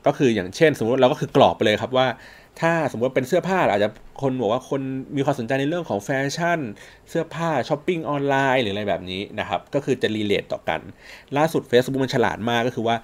[0.06, 2.08] ก็คืออย่างเช่น สมมติเราก็คือกรอกไปเลยครับว่า
[2.60, 3.90] ถ้าสมมติเป็นเสื้อผ้าอาจจะ
[4.22, 4.80] คนบอกว่าคน
[5.16, 6.58] มีความสนใจในเรื่องของแฟชั่น
[7.08, 10.80] เสื้อผ้าช้อปปิ้งออนไลน์หรืออะไรแบบนี้นะครับ ก็คือจะ relate ต่อกัน
[11.36, 12.96] ล่าสุด Facebook มันฉลาดมากก็คือว่า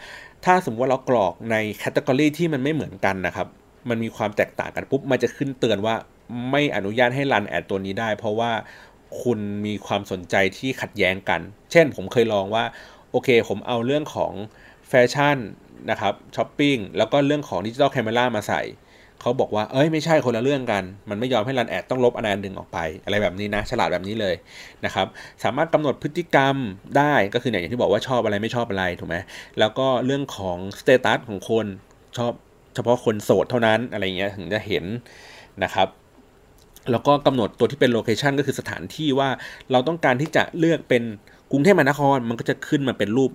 [0.47, 3.47] ถ้าสมมติว่าเรากรอกใน category ที่มันไม่เหมือนกันนะครับ
[3.89, 5.95] มันมีความแตกต่างกันปุ๊บ มันจะขึ้นเตือนว่า
[6.51, 8.53] ไม่อนุญาตให้ run ad ตัวนี้ได้ เพราะว่า
[9.23, 11.41] คุณมีความสนใจที่ขัดแย้งกัน
[11.73, 12.65] เช่นผมเคยลองว่า
[13.11, 14.33] โอเค ผมเอาเรื่องของ
[14.89, 15.39] แฟชั่น
[15.91, 18.63] นะครับช้อปปิ้งแล้วก็เรื่องของ digital camera มาใส่
[19.27, 24.35] เขาบอกว่าเอ้ยไม่ใช่คนละเรื่องกัน มันไม่ยอมให้ run ad ต้องลบอันนั้นดึงออกไป อะไรแบบนี้นะ ฉลาดแบบนี้เลย
[24.85, 25.07] นะครับ
[25.45, 26.57] สามารถกำหนดพฤติกรรม
[26.97, 29.17] ได้ก็คืออย่างที่บอกว่าชอบอะไรไม่ชอบอะไรถูกไหม
[29.59, 31.67] แล้วก็เรื่องของ status ของคน
[32.17, 32.33] ชอบ
[32.75, 34.85] เฉพาะคนโสดเท่านั้นอะไรเงี้ยถึงจะเห็น
[35.65, 35.89] นะครับ
[36.91, 39.29] แล้วก็กำหนดตัวที่เป็น location ก็คือสถานที่ว่า
[39.73, 41.03] เราต้องการที่จะเลือกเป็น
[41.51, 43.31] กรุงเทพมหานครมันก็จะขึ้นมาเป็นรูป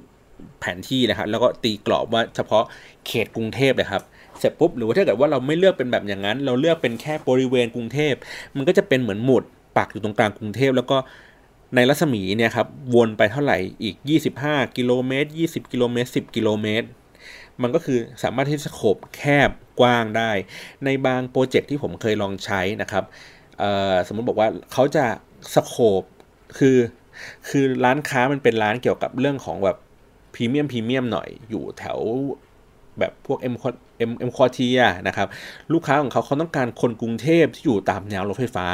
[0.59, 2.63] แผนที่นะครับแล้วก็ตีกรอบว่าเฉพาะ
[3.07, 4.03] เขตกรุงเทพเลยครับ
[4.41, 8.13] เสร็จปุ๊บหรือว่าถ้าเกิดว่าเราไม่เลือกเป็นแบบอย่างนั้น เราเลือกเป็นแค่บริเวณกรุงเทพ
[8.55, 9.43] มันก็จะเป็นเหมือนหมุด
[9.77, 10.97] ปักอยู่ตรงกลางกรุงเทพแล้วก็
[11.75, 13.95] ในรัศมีเนี่ยครับวนไปเท่าไหร่อีก
[14.37, 16.87] 25 กิโลเมตร 20 กิโลเมตร 10 กิโลเมตร
[17.61, 19.49] มันก็คือสามารถที่จะ scope แคบ
[19.79, 20.31] กว้างได้
[20.85, 23.03] ในบาง project ที่ผมเคยลองใช้นะครับ
[24.07, 25.05] สมมติบอกว่าเขาจะ
[25.55, 26.03] scope
[26.57, 26.77] คือ
[27.49, 29.77] คือร้านค้ามันเป็นร้านเกี่ยวกับเรื่องของแบบ
[30.33, 31.99] premium premium หน่อยอยู่แถว
[32.99, 35.27] แบบพวกเอ็มเอ็ม เอ็มคอเทียนะครับ
[35.73, 38.65] ลูกค้าของเขาเขาต้องการคนกรุงเทพที่อยู่ตามแนวรถไฟฟ้า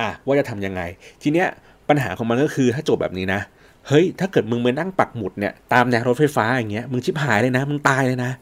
[0.00, 0.82] อะว่าจะทํำยังไง
[1.22, 1.48] ทีเนี้ย
[1.88, 3.40] ปัญหาของมันก็คือถ้าจทย์แบบนี้นะ
[3.88, 8.32] เฮ้ยถ้าเกิดมึงไปนั่งปักหมุดเนี่ยตามแนวรถไฟฟ้าอย่างเงี้ยมึงชิบหายเลยนะ มึงตายเลยนะ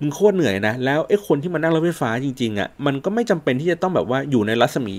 [0.00, 4.96] มึงโคตรเหนื่อยนะ แล้วไอ้คนที่มานั่งรถไฟฟ้าจริงๆอะ่ะ มันก็ไม่จำเป็นที่จะต้องแบบว่าอยู่ในรัศมี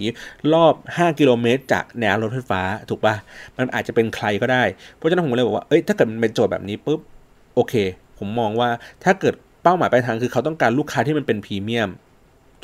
[0.53, 3.15] รอบ 5 กิโลเมตร จากแนวรถไฟฟ้าถูกป่ะ
[3.57, 4.63] มันอาจจะเป็นใครก็ได้
[4.95, 6.99] เพราะฉะนั้นผมเลยบอกว่า เอ้ย ถ้าเกิดมันเป็นโจทย์แบบนี้ปุ๊บ
[7.55, 7.73] โอเค
[8.17, 8.69] ผมมองว่า
[9.03, 11.89] ถ้าเกิด เป้าหมายปลายทางคือเขาต้องการลูกค้าที่มันเป็นพรีเมียม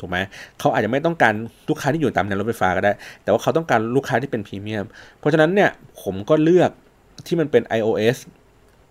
[0.00, 0.18] ถูกไหม
[0.58, 1.34] เขาอาจจะไม่ต้องการ
[1.68, 4.84] ลูกค้าที่อยู่ตามแนวรถไฟฟ้าก็ได้ แต่ว่าเขาต้องการลูกค้าที่เป็นพรีเมียม
[5.18, 5.70] เพราะฉะนั้นเนี่ย
[6.02, 6.70] ผมก็เลือก
[7.26, 8.16] ที่มันเป็น iOS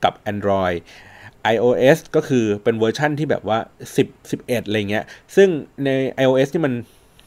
[0.04, 0.78] กับ Android
[1.54, 3.58] iOS ก็คือเป็นเวอร์ชั่นที่แบบว่า
[3.96, 5.48] 10 11 อะไรเงี้ย ซึ่ง
[5.84, 5.90] ใน
[6.24, 6.74] iOS ที่มัน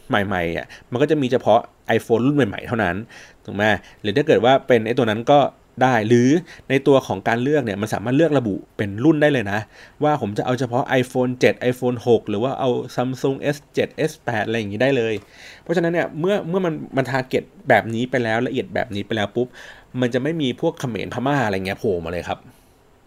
[0.09, 1.61] ใหม่ๆอะ มันก็จะมีเฉพาะ
[1.97, 2.97] iPhone รุ่นใหม่ๆ เท่านั้น
[3.45, 3.65] ถูกไหม
[4.03, 5.39] หรือถ้าเกิดว่าเป็นไอ้ตัวนั้นก็
[5.83, 6.29] ได้ หรือ
[6.71, 9.59] ในตัวของการเลือกเนี่ยมันสามารถเลือกระบุเป็นรุ่นได้เลยนะ
[10.03, 13.79] ว่าผมจะเอาเฉพาะ iPhone 7 iPhone 6 หรือว่าเอา Samsung S7
[14.11, 15.15] S8 อะไรอย่างนี้ได้เลย
[15.63, 19.47] เพราะฉะนั้นเนี่ยเมื่อเมื่อมันมัน target แบบนี้ไปแล้วละเอียดแบบนี้ไปแล้วปุ๊บ
[20.01, 22.39] มันจะไม่มีพวกเขมรพม่าอะไรเงี้ยโผล่มาเลยครับ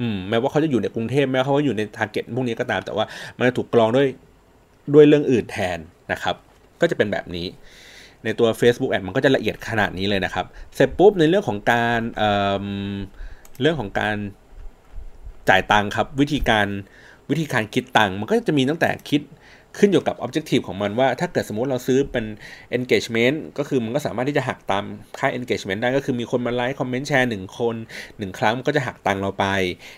[0.02, 3.06] อืมแม้ว่าเขาจะอยู่ในกรุงเทพแม้ว่าเขาจะอยู่ใน target พวกนี้ก็ตามแต่ว่า
[3.38, 4.08] มันจะถูกกรองด้วย
[4.94, 5.78] ด้วยเรื่องอื่นแทน
[6.12, 6.36] นะครับ
[6.82, 7.48] ก็จะเป็นแบบนี้
[8.24, 14.16] ในตัว Facebook Ad มันก็จะละเอียดขนาดนี้เลยนะครับ เสร็จปุ๊บในเรื่องของการเเรื่องของการ
[15.50, 16.68] จ่ายตังค์ครับ วิธีการ
[17.30, 19.22] วิธีการคิดตังค์มันก็จะมีตั้งแต่คิด
[19.78, 22.26] ขึ้นอยู่กับ objective ของมันว่า ถ้าเกิดสมมติเราซื้อเป็น
[22.78, 24.84] engagement ก็คือมันก็สามารถที่จะหักตาม
[25.20, 27.76] ค่า engagement ได้ก็คือมีคนมาไลค์คอมเมนต์แชร์หนึ่งคน
[28.18, 29.46] หนึ่งครั้งก็จะหักตังเราไป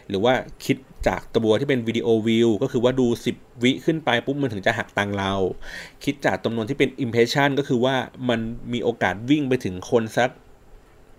[0.10, 0.34] หรือว่า
[0.66, 5.34] คิดจากตัวที่เป็นวิดีโอวิวก็คือว่าดู 10 วิขึ้นไปปุ๊บมันถึงจะหักตังเรา
[6.04, 7.96] คิดจากจำนวนที่เป็น impression ก็คือว่า
[8.30, 8.40] มัน
[8.74, 10.30] มีโอกาสวิ่งไปถึงคนสัก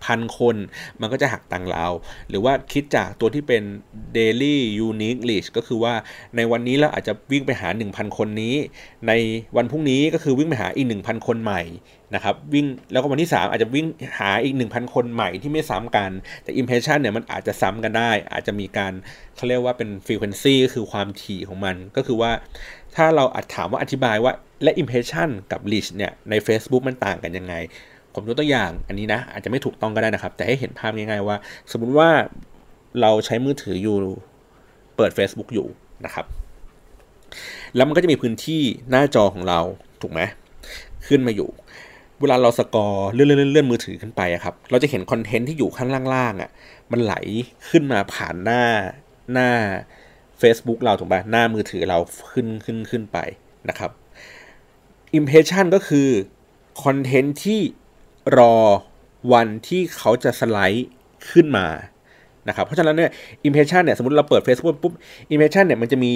[0.05, 0.57] พันคน
[1.01, 1.87] มันก็จะหักตังเรา
[2.29, 3.63] หรือว่าคิดจากตัวที่เป็น
[4.17, 4.57] daily
[4.89, 5.95] unique reach ก็คือว่า
[6.37, 8.55] ในวันนี้เราอาจจะวิ่งไปหา 1,000 คนนี้
[9.09, 9.13] ใน
[9.57, 11.63] วันพรุ่งนี้ก็คือวิ่งไปหาอีก 1,000 คนใหม่
[12.15, 13.87] นะครับวิ่งแล้วก็วันที่ 3 อาจจะวิ่ง
[14.19, 16.11] หาอีก 1,000 คนใหม่ที่ไม่ซ้ำกัน
[16.43, 18.93] แต่ impression เนี่ยมันอาจจะซ้ำกันได้ อาจจะมีการ
[19.37, 22.33] เขาเรียกว่าเป็น frequency ก็คือความถี่ของมันก็คือว่า
[22.97, 24.33] ถ้าเราอาจถามว่าอธิบายว่า
[24.63, 27.55] และ impression กับ reach เนี่ยใน Facebook มันต่างกันยังไง
[28.17, 31.37] ผมยกตัวอย่างอันนี้นะ อาจจะไม่ถูกต้องก็ได้นะครับ แต่ให้เห็นภาพง่ายๆว่า
[31.73, 32.09] สมมุติว่า
[33.01, 33.97] เราใช้มือถืออยู่
[34.97, 35.67] เปิด Facebook อยู่
[36.05, 36.27] นะครับ
[37.77, 39.61] แล้วมันก็จะมีพื้นที่หน้าจอของเรา
[40.03, 40.21] ถูกไหม
[41.07, 41.51] ขึ้นมาอยู่
[42.21, 46.51] เวลาเราสกอร์เลื่อนเลื่อนมือถือขึ้นไปครับ เราจะเห็นคอนเทนต์ที่อยู่ข้างล่างๆอะ
[46.93, 47.15] มันไหล
[47.71, 48.63] ขึ้นมาผ่านหน้า
[49.33, 49.51] หน้า
[50.41, 51.99] Facebook เราถูกไหมหน้ามือถือเรา
[52.31, 53.19] ขึ้นขึ้นขึ้นไป
[53.69, 53.91] นะครับ
[55.19, 56.09] Impression ก็คือ
[56.85, 57.61] คอนเทนต์ที่
[58.37, 58.55] รอ
[59.33, 60.89] วันที่เขาจะสไลด์
[61.31, 61.67] ขึ้นมา
[62.49, 63.11] นะครับเพราะฉะนั้นเนี่ย
[63.47, 64.93] impression เนี่ยสมมติเราเปิด Facebook ปุ๊บ
[65.33, 66.13] impression เนี่ยมันจะมี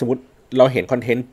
[0.00, 0.22] สมมติ
[0.58, 1.26] เราเห็นคอนเทนต์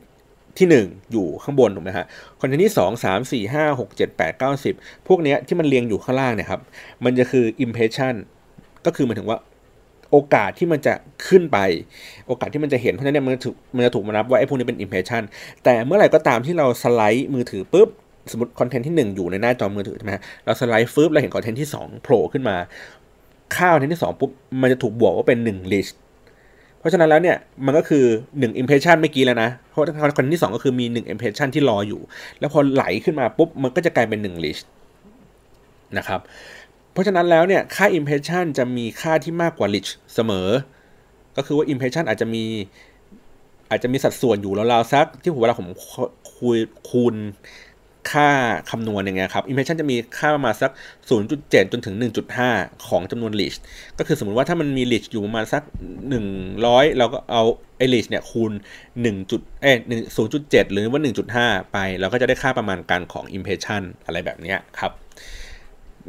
[0.58, 2.06] ที่ 1 อยู่ข้างบนถูกไหมฮะ
[2.40, 6.60] คอนเทนต์ที่ 2 3 4 5 6 7 8 9 10 พวกเนี้ยที่มันเรียงอยู่ข้างล่างเนี่ยครับ
[7.04, 8.14] มันจะคือ impression
[8.86, 9.38] ก็คือหมายถึงว่า
[10.10, 10.94] โอกาสที่มันจะ
[11.28, 11.58] ขึ้นไป
[12.26, 15.22] โอกาสที่มันจะเห็นเพราะฉะนั้นเนี่ยมันถูกมันจะถูกมานับว่าไอ้พวกนี้เป็น impression
[15.64, 17.88] แต่เมื่อไหร่ก็ตามที่เราสไลด์มือถือปุ๊บ
[18.30, 20.12] สมมติคอนเทนต์ที่ 1 อยู่ในหน้าจอมือถือใช่ไหม
[20.44, 22.56] เราสไลด์ฟืบเราเห็นคอนเทนต์ที่2โผล่ขึ้นมา
[23.54, 24.30] ค่าคอนเทนต์ที่2ปุ๊บ
[24.60, 25.94] มันจะถูกบวกว่าเป็น1 list
[26.78, 29.82] เพราะฉะนั้นแล้วเนี่ยมันก็คือ1 impression เมื่อกี้แล้วนะเพราะ
[30.16, 32.00] คอนเทนต์ที่2ก็คือมี1 impression ที่รออยู่
[32.38, 34.64] แล้วพอไหลขึ้นมาปุ๊บมันก็จะกลายเป็น1 list
[35.98, 36.20] นะครับ
[36.92, 40.48] เพราะฉะนั้นแล้วเนี่ยค่า impression จะมีค่าที่มากกว่า list เสมอ
[41.36, 42.44] ก็คือว่า impression อาจจะมี
[43.70, 45.68] อาจจะมีสัดส่วนอยู่ราวๆสักที่ผมเวลาผม
[46.36, 46.56] คุย
[46.90, 47.14] คูณ
[48.10, 48.28] ค่า
[48.70, 50.70] คำนวณอย่างเงี้ยครับ impression จะมีค่าประมาณสัก
[51.20, 51.94] 0.7 จนถึง
[52.40, 53.58] 1.5 ของจำนวน reach
[53.98, 55.62] ก็คือสมมติว่าถ้ามันมี reach อยู่ประมาณสัก
[56.30, 57.42] 100 เราก็เอา
[57.78, 58.52] ไอ้ reach เนี่ยคูณ
[58.92, 59.72] 1จุดเอ้
[60.26, 61.02] 0.7 หรือว่า
[61.36, 64.92] 1.5 ไป เราก็จะได้ค่าประมาณการของ impression อะไรแบบนี้ครับ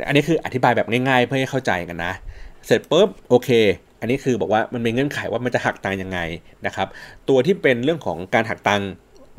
[0.07, 2.13] อันนี้คืออธิบายแบบง่ายๆ เพื่อให้เข้าใจกันนะ
[2.65, 3.49] เสร็จปุ๊บโอเค
[3.99, 6.19] อันนี้คือบอกว่ามันเป็นเงื่อนไขว่ามันจะหักตังยังไง
[6.65, 6.87] นะครับ
[7.29, 8.81] ตัวที่เป็นเรื่องของการหักตัง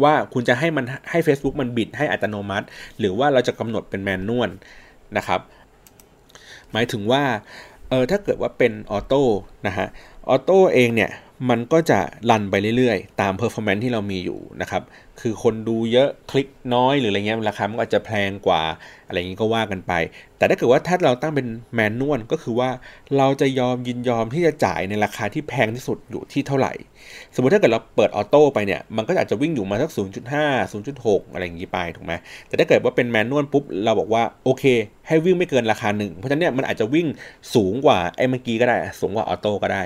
[0.02, 2.66] ว่าคุณจะให้มันให้ Facebook มันบิดให้อัตโนมัติ
[2.98, 4.50] หรือว่าเราจะกำหนดเป็นแมนนวล
[5.16, 5.40] นะครับ
[6.72, 7.22] หมายถึงว่า
[7.88, 9.22] เออถ้าเกิดว่าเป็นออโต้
[9.66, 9.88] นะฮะ
[10.28, 11.10] ออโต้เองเนี่ย
[11.50, 14.82] มันก็จะรันไปเรื่อยๆ ตาม performance ที่เรามีอยู่นะครับ
[15.20, 18.62] คือคนดูเยอะคลิกน้อยหรืออะไรเงี้ยราคามันก็จะแพงกว่า
[19.06, 19.92] อะไรอย่างนี้ก็ว่ากันไป
[20.38, 22.70] แต่ถ้าเกิดว่าถ้าเราตั้งเป็นแมนนวลก็คือว่า
[23.16, 26.72] เราจะยอมยินยอมที่จะจ่ายในราคาที่แพงที่สุดอยู่ที่เท่าไหร่
[27.34, 29.90] สมมติถ้าเกิดเราเปิดออโต้ไปเนี่ย มันก็อาจจะวิ่งอยู่มาสัก
[30.32, 32.12] 0.5 0.6 อะไรอย่างนี้ไปถูกไหม
[32.48, 34.64] แต่ถ้าเกิดว่าเป็นแมนนวลปุ๊บเราบอกว่าโอเค
[35.08, 37.06] ให้วิ่งไม่เกินราคาหนึ่งเพราะฉะนั้นเนี่ยมันอาจจะวิ่ง
[37.54, 39.84] สูงกว่าไอ้เมื่อกี้ก็ได้ สูงกว่า auto ก็ได้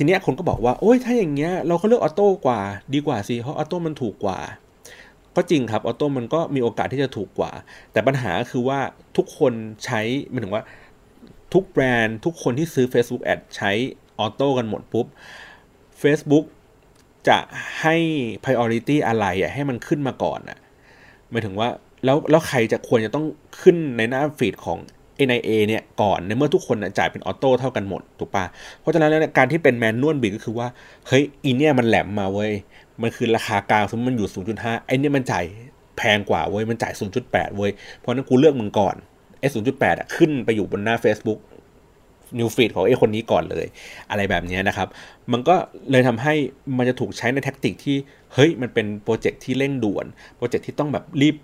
[0.00, 2.60] ทีเนี้ยคนก็บอกว่า โอ้ยถ้าอย่างเงี้ยเราก็เลือก auto กว่า
[2.94, 4.38] ดีกว่าสิเพราะ auto มันถูกกว่า
[5.36, 7.52] ก็จริงครับ auto มันก็มีโอกาสที่จะถูกกว่า
[7.92, 8.80] แต่ปัญหาคือว่า
[9.16, 9.52] ทุกคน
[9.84, 10.62] ใช้หมายถึงว่า
[11.54, 13.70] ทุกแบรนด์ทุกคนที่ซื้อ Facebook Ad ใช้
[14.18, 15.06] auto กันหมดปุ๊บ
[16.02, 16.44] Facebook
[17.28, 17.38] จะ
[17.80, 17.96] ให้
[18.44, 20.58] priority อะไรอะให้มันขึ้นมาก่อนอะ
[21.30, 21.68] หมายถึงว่า
[22.04, 23.26] แล้วแล้วใครจะควรจะต้อง
[23.60, 24.78] ขึ้นในหน้าฟีดของ
[25.26, 28.44] NIA เนี่ยก่อนในเมื่อทุกคนจ่ายเป็นออโต้เท่ากันหมดถูกปะ
[28.80, 30.68] เพราะฉะนั้นแล้วการที่เป็นแมนนวลบิดก็คือว่า
[31.08, 32.52] เฮ้ยอีเนี่ยมันแหลมมาเว้ย
[33.02, 34.28] มันคือราคากลางสมมติมันอยู่
[34.58, 35.44] 0.5ไอเนี่ยมันจ่าย
[35.98, 36.92] แพงกว่าเว้ยมันจ่าย
[37.24, 38.94] 0.8 เว้ยเพราะนั้นกูเลือกมึงก่อน
[39.40, 41.40] ไอ้0.8อะขึ้นไปอยู่บนหน้า Facebook
[42.38, 43.66] นิวฟีดของไอ้คนนี้ก่อนเลย
[44.10, 44.88] อะไรแบบนี้นะครับ
[45.32, 45.54] มันก็
[45.90, 46.34] เลยทำให้
[46.76, 47.96] มันจะถูกใช้ใน tactic ที่
[48.34, 51.36] เฮ้ย มันเป็นโปรเจกต์ที่เร่งด่วน โปรเจกต์ที่ต้องแบบรีบ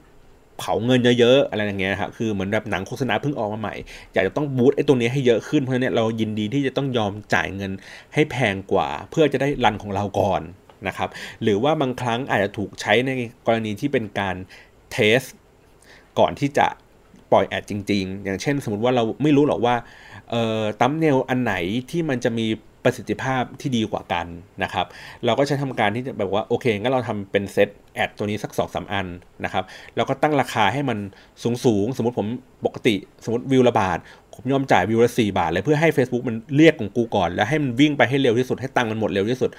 [0.58, 3.74] เผาเงินเยอะๆอะไรอย่างเงี้ยครับคือเหมือนแบบหนังโฆษณาเพิ่งออกมาใหม่
[4.12, 7.72] อยากจะต้อง boost ไอ้ตัวนี้ให้เยอะขึ้นเพราะฉะนั้นเรายินดีที่จะต้องยอมจ่ายเงิน
[8.14, 10.42] ให้แพงกว่า เพื่อจะได้ run ของเราก่อน
[10.88, 11.08] นะครับ
[11.42, 13.10] หรือว่าบางครั้งอาจจะถูกใช้ใน
[13.46, 14.36] กรณีที่เป็นการ
[14.92, 15.20] test
[16.18, 16.66] ก่อนที่จะ
[17.32, 19.74] ปล่อย ad จริง ๆ อย่างเช่น สมมติว่าเราไม่รู้หรอกว่า
[20.30, 21.54] เอ่อ thumbnail อันไหน
[21.90, 22.46] ที่มันจะมี
[22.84, 24.26] ประสิทธิภาพที่ดีกว่ากัน
[24.62, 24.86] นะครับ
[25.24, 29.06] เราก็ใช้ทำการที่จะแบบว่าโอเคงั้นเราทำเป็นเซตแอดตัวนี้สัก2อสอัน
[29.44, 29.64] นะครับ
[29.96, 30.98] แล้วก็ตั้งราคาให้มัน
[31.42, 32.26] สูงสูงสมมติผม
[32.66, 32.94] ปกติ
[33.24, 33.98] สมมติวิวละบาท
[34.34, 39.50] ผมยอมจ่ายวิวละสี่บาทเลยเพื่อให้ Facebook มันเรียกของกูก่อน แล้วให้มันวิ่งไปให้เร็วที่สุดให้ตังค์มันหมดเร็วที่สุด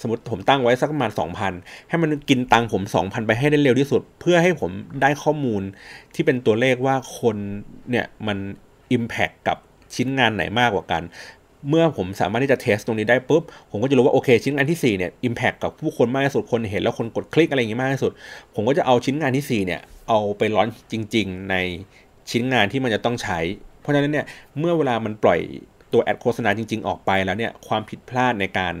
[0.00, 1.10] สมมติผมตั้งไว้สักประมาณ
[1.50, 4.70] 2,000 ให้มันกินตังค์ผม 2,000 ไปให้ได้เร็วที่สุด เพื่อให้ผม
[5.02, 5.62] ได้ข้อมูล
[6.14, 7.36] ที่เป็นตัวเลขว่าคน
[7.90, 8.38] เนี่ยมัน
[8.96, 9.58] Impact กับ
[9.94, 11.02] ชิ้นงานไหนมากกว่ากัน
[11.68, 18.12] เมื่อผมสามารถที่จะเทสตรงนี้ได้ปุ๊บ ผมก็จะรู้ว่าโอเค ชิ้นงานที่4เนี่ยอิมแพคกับผู้คนมากที่สุดคนเห็นแล้วคนกดคลิกอะไรอย่างงี้มากที่สุด
[18.54, 21.56] ผมก็จะเอาชิ้นงานที่4เนี่ยเอาไปร้อนจริง ๆ ใน
[22.30, 23.38] ชิ้นงานที่มันจะต้องใช้
[23.80, 24.26] เพราะฉะนั้นเนี่ย
[24.58, 25.40] เมื่อเวลามันปล่อย
[25.92, 28.74] ตัวแอดโฆษณาจริง ๆ ออกไปแล้วเนี่ยความผิดพลาดในการ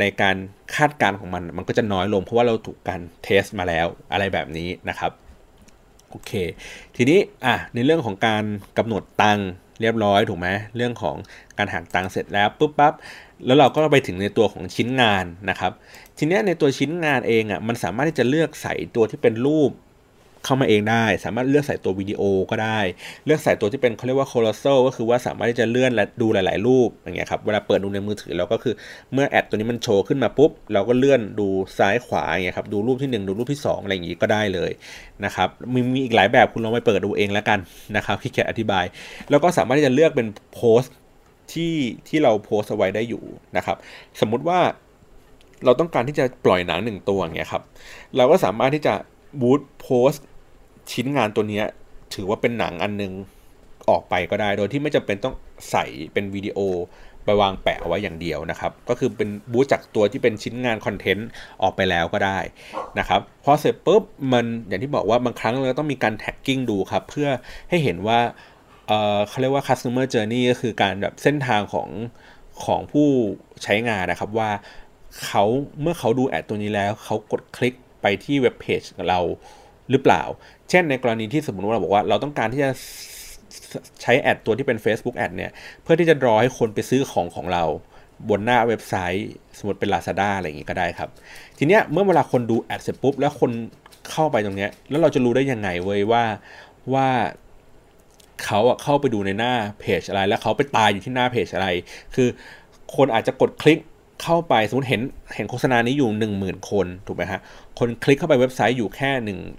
[0.00, 0.36] ในการ
[0.74, 5.10] คาดการณ์ของมัน มันก็จะน้อยลง เพราะว่าเราถูกการเทสมาแล้วอะไรแบบนี้นะครับ
[6.10, 6.32] โอเค
[6.96, 8.44] ทีนี้อะในเรื่องของการ
[8.78, 9.38] กำหนดตัง
[9.80, 11.16] เรียบร้อยถูกไหมเรื่องของ
[11.58, 12.94] การหักตังเสร็จแล้วปุ๊บปั๊บ
[13.46, 15.72] แล้วเราก็ไปถึงในตัวของชิ้นงานนะครับ
[16.18, 19.70] ทีนี้ในตัวชิ้นงานเองอะมันสามารถที่จะเลือกใส่ตัวที่เป็นรูป
[20.46, 22.80] เข้ามาเองได้ สามารถเลือกใส่ตัววิดีโอก็ได้
[23.26, 28.74] เลือกใส่ตัวที่เป็นเขาเรียกว่า colossal ก็คือว่าสามารถที่จะเลื่อนและดูหลาย ๆ รูปอย่างเงี้ยครับเวลาเปิดดูในมือถือเราก็คือ
[29.12, 34.70] เมื่อแอดตัวนี้มันโชว์ขึ้นมาปุ๊บเราก็เลื่อนดูซ้ายขวาอย่างเงี้ยครับดูรูปที่ 1 ดูรูปที่ 2 อะไรอย่างงี้ก็ได้เลย
[35.24, 37.58] นะครับมีมีอีกหลายแบบคุณลองไปเปิดดูเองแล้วกัน
[37.96, 38.84] นะครับขี้เกียจอธิบาย
[39.30, 40.94] แล้วก็สามารถที่จะเลือกเป็นโพสต์
[41.52, 41.74] ที่
[42.08, 43.24] ที่เราโพสเอาไว้ได้อยู่
[43.56, 43.76] นะครับ
[44.20, 44.60] สมมุติว่า
[45.64, 47.62] เราต้องการที่จะปล่อยหนังหนึ่งตัวอย่างเงี้ยครับ
[48.16, 48.94] เราก็สามารถที่จะ
[49.40, 50.18] บูตโพสต
[50.92, 51.62] ชิ้นงานตัวนี้
[52.14, 53.12] ถือว่าเป็นหนังอันนึง
[53.90, 55.34] ออกไปก็ได้ โดยที่ไม่จำเป็นต้อง
[55.70, 56.58] ใส่เป็นวิดีโอ
[57.24, 61.28] ไปวางแปะเอาไว้อย่างเดียวนะครับ ก็คือเป็นบูจากตัวที่เป็นชิ้นงานคอนเทนต์
[61.62, 62.38] ออกไปแล้วก็ได้
[62.98, 67.28] นะครับ พอเสร็จปุ๊บมันอย่างที่บอกว่าบางครั้งเราต้องมีการแท็กกิ้งดูครับ เพื่อ
[67.68, 68.18] ให้เห็นว่า
[68.88, 71.88] เเขาเรียกว่า customer journey ก็คือการแบบเส้นทางของ
[72.64, 73.08] ของผู้
[73.62, 74.50] ใช้งานนะครับว่า
[75.26, 75.44] เขา
[75.80, 79.20] เมื่อเขาดูแอดตัวนี้แล้ว เขากดคลิกไปที่เว็บเพจเรา
[79.90, 80.22] หรือเปล่า
[80.70, 82.70] เช่นในกรณีที่สมมติว่าเราบอกว่า เราต้องการที่จะ
[84.02, 85.50] ใช้แอดตัวที่เป็น Facebook แอดเนี่ย
[85.82, 87.64] เพื่อที่จะรอให้คนไปซื้อของของเรา
[88.28, 91.08] บนหน้าเว็บไซต์ สมมติเป็น Lazada อะไรอย่างงี้ก็ได้ครับ
[91.58, 93.50] ทีเนี้ยเมื่อเวลาคนดูแอดเสร็จปุ๊บ แล้วคน
[94.10, 96.24] เข้าไปตรงเนี้ย แล้วเราจะรู้ได้ยังไงเว้ยว่า
[96.94, 97.08] ว่า
[98.44, 101.68] เขาอะเข้าไปดูในหน้าเพจอะไร แล้วเขาไปตายอยู่ที่หน้าเพจอะไร
[102.14, 102.28] คือ
[102.96, 103.78] คนอาจจะกดคลิก
[104.22, 105.02] เข้าไปสมมติเห็น
[105.34, 107.40] เห็นโฆษณานี้อยู่ 1 0,000 คนถูกไหมฮะ
[107.78, 109.10] คนคลิกเข้าไปเว็บไซต์อยู่แค่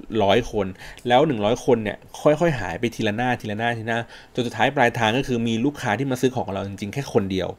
[0.03, 0.67] 100 คน
[1.07, 3.99] แล้ว 100 คนเนี่ยค่อยๆ หายไปทีละหน้าทีละหน้าทีละหน้า
[4.33, 7.49] จนสุดท้ายปลายทางก็คือมีลูกค้าที่มาซื้อของเราจริงๆ แค่คนเดียว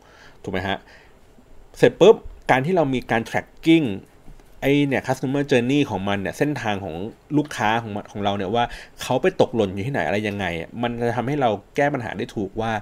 [0.42, 0.78] ถูกไหมฮะ
[1.78, 2.16] เสร็จปุ๊บ
[2.50, 3.86] การที่เรามีการ tracking
[4.62, 6.94] ไอเนี่ย customer journey ของมันเนี่ยเส้นทางของ
[7.36, 8.64] ลูกค้าของของเราเนี่ยว่า
[9.02, 10.46] เขาไปตกหล่นอยู่ที่ไหนอะไรยังไง
[10.82, 12.72] มันจะทำให้เราแก้ปัญหาได้ถูกว่า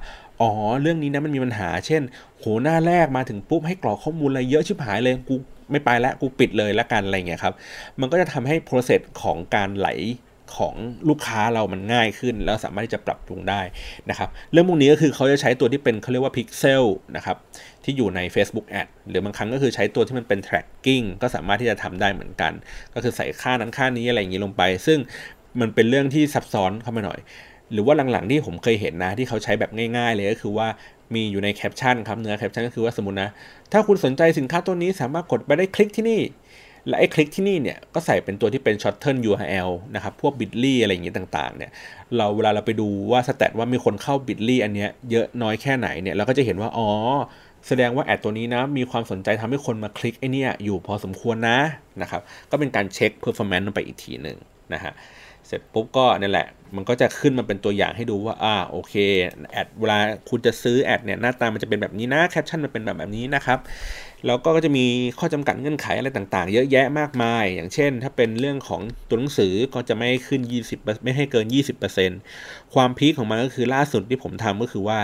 [0.40, 0.50] อ๋อ
[0.82, 2.02] เรื่องนี้นะมันมีปัญหา เช่น
[2.38, 5.34] โหหน้าแรกมาถึงปุ๊บให้กรอกข้อมูลอะไรเยอะชิบหายเลยกู
[5.70, 7.54] ไม่ไปแล้วกูปิดเลยละกันอะไรเงี้ยครับ
[8.00, 9.88] มันก็จะทำให้ process ของการไหล
[10.56, 10.74] ของ
[11.08, 13.60] ลูกค้าเรามันง่ายขึ้น แล้วสามารถที่จะปรับปรุงได้
[14.10, 16.84] นะครับ เรื่องพวกนี้ก็คือเขาจะใช้ตัวที่เป็นเขาเรียกว่า Pixel
[17.16, 17.36] นะครับ
[17.84, 22.52] ที่อยู่ใน Facebook Ad หรือบางครั้งก็คือใช้ตัวที่มันเป็น tracking ก็สามารถที่จะทำได้เหมือนกัน
[22.94, 24.98] ก็คือใส่ค่านั้นค่านี้อะไรอย่างนี้ลงไป ซึ่ง
[25.60, 27.20] มันเป็นเรื่องที่ซับซ้อนเข้ามาหน่อย
[27.72, 30.68] หรือว่าหลังๆที่ผมเคยเห็นนะ ที่เขาใช้แบบง่าย ๆ เลยก็คือว่า
[31.14, 33.30] มีอยู่ในแคปชั่นครับเนื้อแคปชั่นก็คือว่าสมมตินะ
[33.72, 36.20] ถ้าคุณสนใจสินค้าตัวนี้สามารถกดไปได้คลิกที่นี่
[36.88, 41.70] และไอ้คลิกที่นี่เนี่ยก็ใส่เป็นตัวที่เป็น shorten URL นะครับ พวก bitly อะไรอย่างงี้ต่างๆเนี่ย
[42.16, 46.88] เราเวลาเราไปดูว่า stat ว่ามีคนเข้า bitly อันเนี้ยเยอะน้อยแค่ไหนเนี่ยเราก็จะเห็นว่าอ๋อ
[47.68, 51.58] แสดงว่า ad ตัวนี้นะมีความสนใจทำให้คนมาคลิกไอ้นี่อยู่พอสมควรนะ
[52.02, 54.36] นะครับก็เป็นการเช็ค performance ลงไปอีกทีหนึ่ง
[54.74, 54.92] นะฮะ
[55.46, 58.94] เสร็จปุ๊บก็นี่แหละ มันก็จะขึ้นมาเป็นตัวอย่างให้ดูว่า อ่า โอเค
[59.52, 63.58] ad เวลาคุณจะซื้อ ad เนี่ย หน้าตามันจะเป็นแบบนี้นะ แคปชั่นมันเป็นแบบแบบนี้นะครับ
[64.26, 64.84] แล้วก็จะมี
[65.18, 70.40] ข้อจำกัดเงื่อนไขอะไรต่างๆ เยอะแยะมากมาย อย่างเช่น ถ้าเป็นเรื่องของตัวหนังสือ ก็จะไม่ให้ขึ้น
[70.72, 71.46] 20 ไม่ให้เกิน
[72.10, 74.98] 20%ความ peak ของมันก็คือล่าสุดที่ผมทำก็คือว่า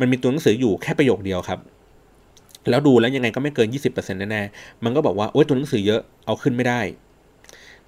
[0.00, 1.60] มันมีตัวหนังสืออยู่แค่ประโยคเดียวครับ
[2.70, 6.80] แล้วดูแล้วยังไงก็ไม่เกิน 20%แน่ๆ มันก็บอกว่า โอ๊ย ตัวหนังสือเยอะ เอาขึ้นไม่ได้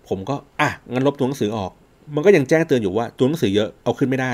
[0.08, 1.70] ผมก็อะงั้นลบตัวหนังสือออก
[2.14, 4.32] มันก็ยังแจ้งเตือนอยู่ว่าตัวหนังสือเยอะเอาขึ้นไม่ได้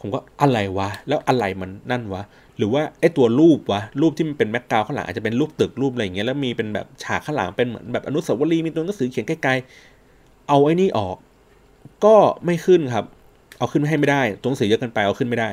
[0.00, 2.22] ผมก็อะไรวะ แล้วอะไรมันนั่นวะ
[2.58, 11.16] หรือว่าไอ้ตัวรูปวะรูปที่มันเป็น background ข้างหลังอาจจะเป็นรูปตึกรูปอะไรอย่างเงี้ยแล้วมีเป็นแบบฉากข้างหลังเป็นเหมือนแบบอนุสาวรีย์มีตัวหนังสือเขียนใกล้ๆเอาไอ้นี่ออก
[12.04, 13.06] ก็ไม่ขึ้นครับ
[13.58, 15.50] เอาขึ้นให้ไม่ได้ตัวหนังสือเยอะเกินไปเอาขึ้นไม่ได้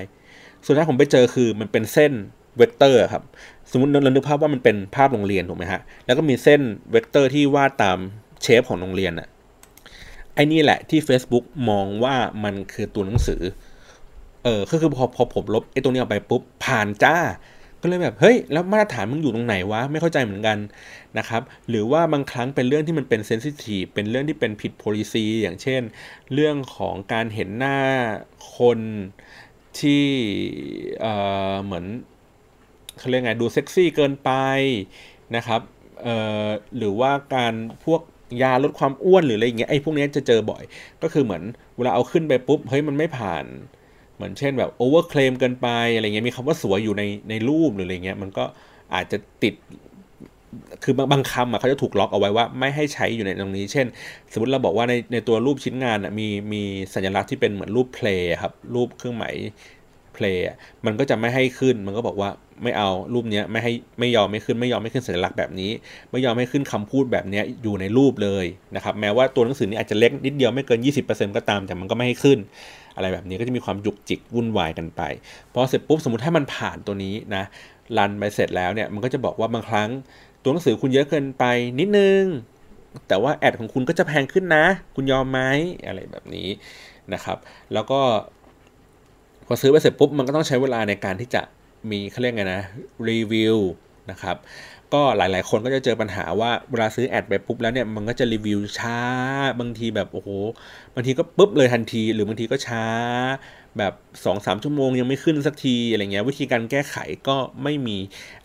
[0.66, 2.12] ส่วนที่ผมไปเจอคือมันเป็นเส้น
[2.58, 3.24] เวกเตอร์ครับ
[3.72, 7.98] สมมติเรานึกภาพว่ามันเป็นภาพโรงเรียนถูกไหมฮะ แล้วก็มีเส้นเวกเตอร์ที่วาดตาม
[8.42, 9.28] shape ของโรงเรียนอะ
[10.38, 13.42] ไอ้นี่แหละที่ Facebook มองว่ามันคือตัวหนังสือ
[14.44, 17.18] เออก็คือพอพอผมลบไอ้ตัวนี้ออกไปปุ๊บผ่านจ้า
[17.82, 20.58] ก็เลยแบบเฮ้ยแล้วมาตรฐานมึงอยู่ตรงไหนวะไม่เข้าใจเหมือนกัน
[21.18, 25.82] นะครับ หรือว่าบางครั้งเป็นเรื่องที่มันเป็น sensitive เป็นเรื่องที่เป็นผิด policy อย่างเช่น
[26.34, 27.80] เรื่องของการเห็นหน้า
[28.58, 28.80] คน
[29.80, 30.06] ที่
[31.02, 31.14] เอ่
[31.52, 31.86] อเหมือน
[32.98, 34.32] เขาเรียกไงดูเซ็กซี่เกินไป
[35.36, 35.62] นะครับ
[36.04, 36.16] เอ่
[36.46, 37.54] อหรือว่าการ
[37.86, 38.02] พวก
[38.42, 40.64] ยาลดความอ้วนหรืออะไรอย่างเงี้ยไอ้พวกนี้จะเจอบ่อย
[41.04, 41.44] ก็คือเหมือน
[41.78, 43.46] เวลาเอาขึ้นไปปุ๊บเฮ้ยมันไม่ผ่าน
[44.16, 48.46] เหมือนเช่นแบบโอเวอร์เคลมเกินไปอะไรเงี้ยมีคำว่าสวยอยู่ในในรูปหรืออะไรเงี้ยมันก็
[48.94, 49.56] อาจจะติด
[50.84, 53.86] คือบางบางคำอะเขาจะถูกล็อกเอาไว้ว่าไม่ให้ใช้อยู่ในตรงนี้ เช่น
[54.34, 56.62] สมมติเราบอกว่าในในตัวรูปชิ้นงานอะมีมี
[56.94, 59.36] สัญลักษณ์ที่เป็นเหมือนรูปเพลย์ครับรูปเครื่องหมาย
[60.18, 60.44] พลย์
[60.86, 62.30] มันก็จะไม่ให้ขึ้นมันก็บอกว่า
[62.64, 65.72] ไม่เอารูปเนี้ยไม่ให้ไม่ยอมไม่ขึ้นไม่ยอมไม่ขึ้นสัญลักษณ์แบบนี้
[66.12, 68.46] ไม่ยอมไม่ขึ้นคำพูดแบบนี้อยู่ในรูปเลย
[68.76, 72.40] นะครับแม้ว่าตัวหนังสือนี้อาจจะเล็กนิดเดียวไม่เกิน 20%ก็ตามแต่มันก็ไม่ให้ขึ้น
[72.96, 75.02] อะไรแบบนี้ก็จะมีความจุกจิกวุ่นวายกันไป
[75.54, 77.44] พอเสร็จปุ๊บสมมติถ้ามันผ่านตัวนี้นะ
[77.98, 79.90] รันไปเสร็จแล้วเนี่ยมันก็จะบอกว่าบางครั้ง
[80.44, 81.44] ตัวหนังสือคุณเยอะเกินไป
[81.80, 82.24] นิดนึง
[83.08, 84.66] แต่ว่าแอดของคุณก็จะแพงขึ้นนะ
[84.96, 85.40] คุณยอมไหม
[85.88, 86.50] อะไรแบบนี้
[87.14, 87.38] นะครับ
[87.74, 88.00] แล้วก็
[89.48, 91.42] พอซื้อไปเสร็จปุ๊บมันก็ต้องใช้เวลาในการที่จะ
[91.92, 92.64] มีเขาเรียกไงนะ
[93.10, 93.58] รีวิว
[94.12, 94.38] นะครับ
[94.94, 99.00] ก็หลาย ๆ คนก็จะเจอปัญหาว่าเวลาซื้อแอดไปปุ๊บแล้วเนี่ยมันก็จะรีวิวช้า
[99.60, 100.30] บางทีแบบโอ้โห
[100.96, 102.86] บางทีก็ปุ๊บเลยทันที หรือบางทีก็ช้า
[103.78, 106.96] แบบ2อสชั่วโมงยังไม่ขึ้นสักทีอะไรเงี้ยวิธีการแก้ไข
[107.28, 107.98] ก็ไม่มี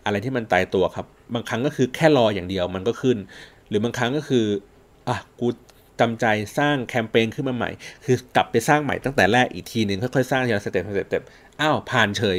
[0.05, 3.16] อะไรที่มันตายตัวครับ บางครั้งก็คือแค่รออย่างเดียวมันก็ขึ้น
[3.68, 4.44] หรือบางครั้งก็คือ
[5.09, 5.48] อะกู
[6.03, 6.26] จำใจ
[6.59, 7.70] สร้างแคมเปญขึ้นมาใหม่
[8.05, 11.22] คือกลับไปสร้างใหม่ตั้งแต่แรกอีกทีหนึ่งค่อยๆสร้างทีละ step step
[11.61, 12.38] อ้าวผ่านเฉย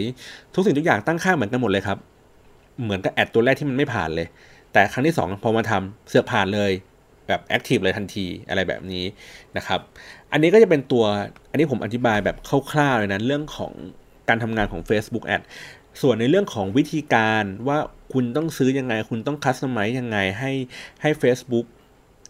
[0.54, 1.98] ทุกสิ่งทุกอย่างตั้งค่าเหมือนกันหมดเลยครับ
[2.84, 4.28] เหมือนกับ ad ตัวแรกที่มันไม่ผ่านเลย
[4.74, 6.72] แต่ครั้งที่ 2 พอมาทำเสือกผ่านเลย
[7.28, 9.06] แบบ active เลยทันทีอะไรแบบนี้
[9.58, 9.80] นะครับ
[10.32, 11.06] อันนี้ก็จะเป็นตัว
[11.52, 12.38] อันนี้ผมอธิบายแบบ
[12.72, 13.74] คร่าวๆเลยนะเรื่องของ
[14.30, 15.42] การทำงานของ Facebook Ad
[16.02, 17.78] ส่วนในเรื่องของวิธีการว่า
[18.14, 20.52] คุณต้องซื้อยังไง คุณต้องคัสตอมไมซ์ยังไงให้
[21.02, 21.66] ให้ Facebook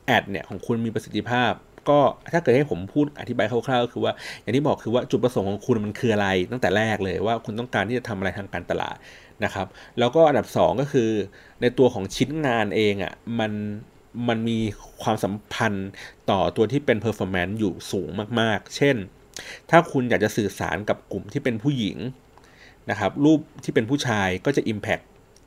[0.06, 1.54] แอดเนี่ยของคุณมีประสิทธิภาพ
[1.90, 2.00] ก็
[2.34, 8.96] ถ้าเกิดให้ผมพูดอธิบายคร่าวๆก็คือว่า อย่างที่บอกคือว่าจุดประสงค์ของคุณมันคืออะไร ตั้งแต่แรกเลยว่าคุณต้องการที่จะทำอะไรทางการตลาด
[9.44, 9.68] นะครับ
[10.00, 11.10] แล้วก็อันดับ 2 ก็คือ
[11.62, 13.52] ในตัวของชิ้นงานเองอะ่ะมัน
[14.28, 14.58] มันมี
[15.04, 15.90] ความสัมพันธ์
[16.30, 18.96] ต่อตัวที่เป็น performance อยู่สูงมากๆ เช่น
[19.70, 21.98] ถ้าคุณอยากจะสื่อสารกับกลุ่มที่เป็นผู้หญิง
[22.90, 25.04] นะครับรูปที่เป็นผู้ชายก็จะ impact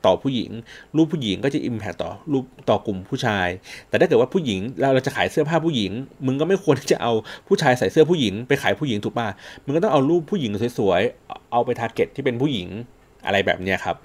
[0.07, 0.51] ต่อผู้หญิง
[0.95, 3.47] รูปผู้หญิงก็จะอิมแพคต่อรูปต่อกลุ่มผู้ชาย
[3.89, 5.91] แต่ถ้าเกิดว่าผู้หญิงเราเราจะขายเสื้อผ้าผู้หญิง
[6.25, 7.11] มึงก็ไม่ควรที่จะเอา
[7.47, 9.27] ผู้ชายใส่เสื้อผู้หญิงไปขายผู้หญิงถูกป่ะ
[9.65, 12.67] มึงก็ต้องเอารูปผู้หญิงสวยๆเอาไปทาร์เก็ตที่เป็นผู้หญิง
[13.25, 13.97] อะไรแบบนี้ครับ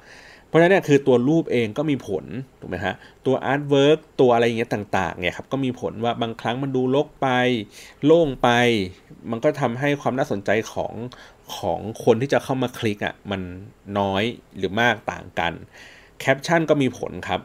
[0.49, 2.25] เพราะฉะนั้นเนี่ยคือตัวรูปเองก็มีผล
[2.61, 2.95] ถูกไหมฮะ
[3.27, 7.29] ตัว artwork ตัวอะไรอย่างเงี้ยต่างๆเนี่ยครับก็มีผลว่าบางครั้งมันดูรกไป
[8.05, 8.49] โล่งไป
[9.31, 10.93] มันก็ทำให้ความน่าสนใจของ
[11.57, 13.41] ของคนที่จะเข้ามาคลิกอะ่ะมัน
[13.99, 14.23] น้อย
[14.57, 15.53] หรือมากต่างกัน
[16.23, 17.41] แคปชั่นก็มีผลครับ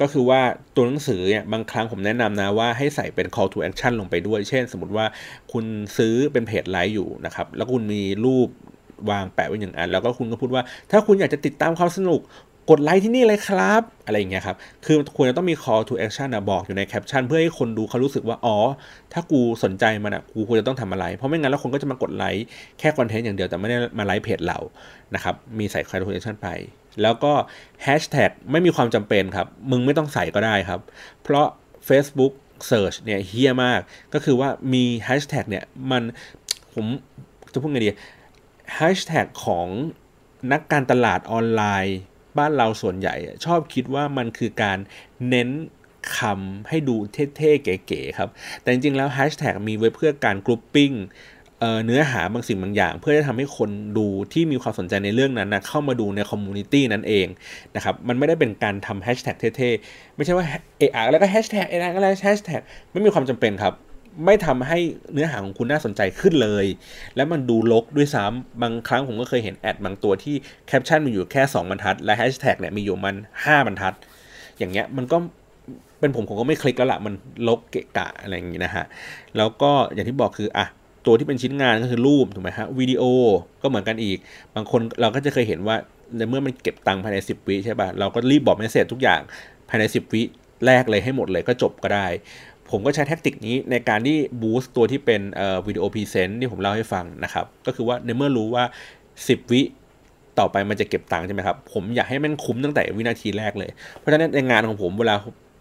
[0.00, 0.40] ก็คือว่า
[0.74, 5.06] ตัวหนังสือเนี่ยบางครั้งผมแนะนำนะว่าให้ใส่เป็น call to action ลงไปด้วย เช่น สมมติว่า
[5.52, 5.64] คุณ
[5.96, 8.48] ซื้อเป็น page like อยู่นะครับ แล้วคุณมีรูป
[9.10, 12.20] วางแปะไว้อย่างอัน แล้วก็คุณก็พูดว่า ถ้าคุณอยากจะติดตามความสนุก
[12.70, 18.56] กดไลค์ที่นี่เลยครับ อะไรอย่างเงี้ยครับ คือควรจะต้องมี call to action นะบอกอยู่ในแคปชั่นเพื่อให้คนดูเขารู้สึกว่า อ๋อ
[19.12, 22.44] ถ้ากูสนใจมันอะ กูควรจะต้องทำอะไร เพราะไม่งั้นแล้วคนก็จะมากดไลค์
[22.78, 24.58] แค่คอนเทนต์อย่างเดียวแต่ไม่ได้มา like page เรา
[25.14, 26.48] นะครับ มีใส่ call to action ไป
[27.02, 27.32] แล้วก็
[27.82, 30.80] แฮชแท็กไม่มีความจำเป็นครับ มึงไม่ต้องใส่ก็ได้ครับ
[31.22, 31.46] เพราะ
[31.88, 32.32] Facebook
[32.70, 33.80] Search เนี่ยเหี้ยมาก
[34.14, 36.02] ก็คือว่ามีแฮชแท็กเนี่ยมัน
[36.74, 36.86] ผม
[37.52, 37.90] จะพูดไงดี
[38.74, 39.66] แฮชแท็กของ
[40.52, 41.98] นักการตลาดออนไลน์
[42.38, 43.14] บ้านเราส่วนใหญ่
[43.44, 44.78] ชอบคิดว่ามันคือการ
[45.28, 45.50] เน้น
[46.18, 46.96] คำให้ดู
[47.36, 48.30] เท่ๆเก๋ๆครับ
[48.60, 50.92] แต่จริงๆแล้วแฮชแท็กมีไว้เพื่อการ grouping
[51.84, 57.26] เนื้อหาบางสิ่งบางอย่าง เพื่อจะทำให้คนดูที่มีความสนใจในเรื่องนั้นนะเข้ามาดูใน community นั้นเอง
[57.76, 60.44] นะครับมันไม่ได้เป็นการทำแฮชแท็กเท่ๆ ไม่ใช่ว่า
[60.78, 62.60] เออแล้วก็แฮชแท็กเออะแล้วแฮชแท็ก
[62.92, 63.74] ไม่มีความจำเป็นครับ
[64.24, 64.78] ไม่ทำให้
[65.12, 66.66] เนื้อหาของคุณน่าสนใจขึ้นเลย
[67.16, 70.34] แล้วมันดูรกด้วยซ้ำบางครั้งผมก็เคยเห็น ad บางตัวที่
[70.66, 73.94] แคปชั่นมีอยู่แค่ 2 บรรทัด และแฮชแท็กเนี่ยมีอยู่มัน 5 บรรทัด
[74.58, 75.16] อย่างเงี้ยมันก็
[76.00, 77.14] เป็นผมผมก็ไม่คลิกแล้วล่ะมัน
[77.48, 78.84] รกเกะกะอะไรอย่างงี้นะฮะ
[79.36, 80.66] แล้วก็อย่างที่บอกคืออะ
[81.06, 83.02] ตัวที่เป็นชิ้นงานก็คือรูปถูกไหมฮะวิดีโอ
[83.62, 84.18] ก็เหมือนกันอีก
[84.54, 85.76] บางคนเราก็จะเคยเห็นว่า
[86.16, 89.20] ในเมื่อมันเก็บตังค์ภายใน 10 วิใช่ป่ะเราก็รีบบอก message ทุกอย่าง
[89.68, 90.22] ภายใน 10 วิ
[90.66, 92.06] แรกเลยให้หมดเลยก็จบก็ได้
[92.70, 95.20] ผมก็ใช้ tactic นี้ในการที่ boost ตัวที่เป็น
[95.66, 98.64] วิดีโอ present ที่ผมเล่าให้ฟังนะครับ ก็คือว่าในเมื่อรู้ว่า
[99.08, 99.62] 10 วิ
[100.38, 105.14] ต่อไปมันจะเก็บตังค์ใช่ไหมครับ ผมอยากให้มันคุ้มตั้งแต่วินาทีแรกเลย เพราะฉะนั้นในงานของผมเวลา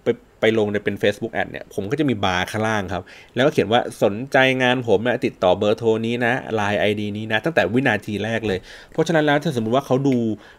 [0.04, 0.08] ไป
[0.42, 3.04] ไปลงในเป็น Facebook Ad เนี่ยผมก็จะมีบาร์ข้างล่างครับ
[3.36, 8.60] แล้วก็เขียนว่าสนใจงานผมติดต่อเบอร์โทรนี้นะ LINE ID นี้นะ ตั้งแต่วินาทีแรกเลย
[8.92, 10.18] เพราะฉะนั้นแล้วถ้าสมมติว่าเขาดู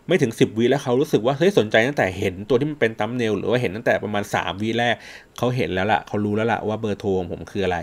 [0.08, 4.94] ไม่ถึง 10วิแล้วเขารู้สึกว่าเฮ้ยสนใจตั้งแต่เห็นตัวที่มันเป็นตัมเนลหรือว่าเห็นตั้งแต่ประมาณ 3วิแรก
[5.38, 7.78] เขาเห็นแล้วล่ะเขารู้แล้วล่ะว่าเบอร์โทรของผมคืออะไร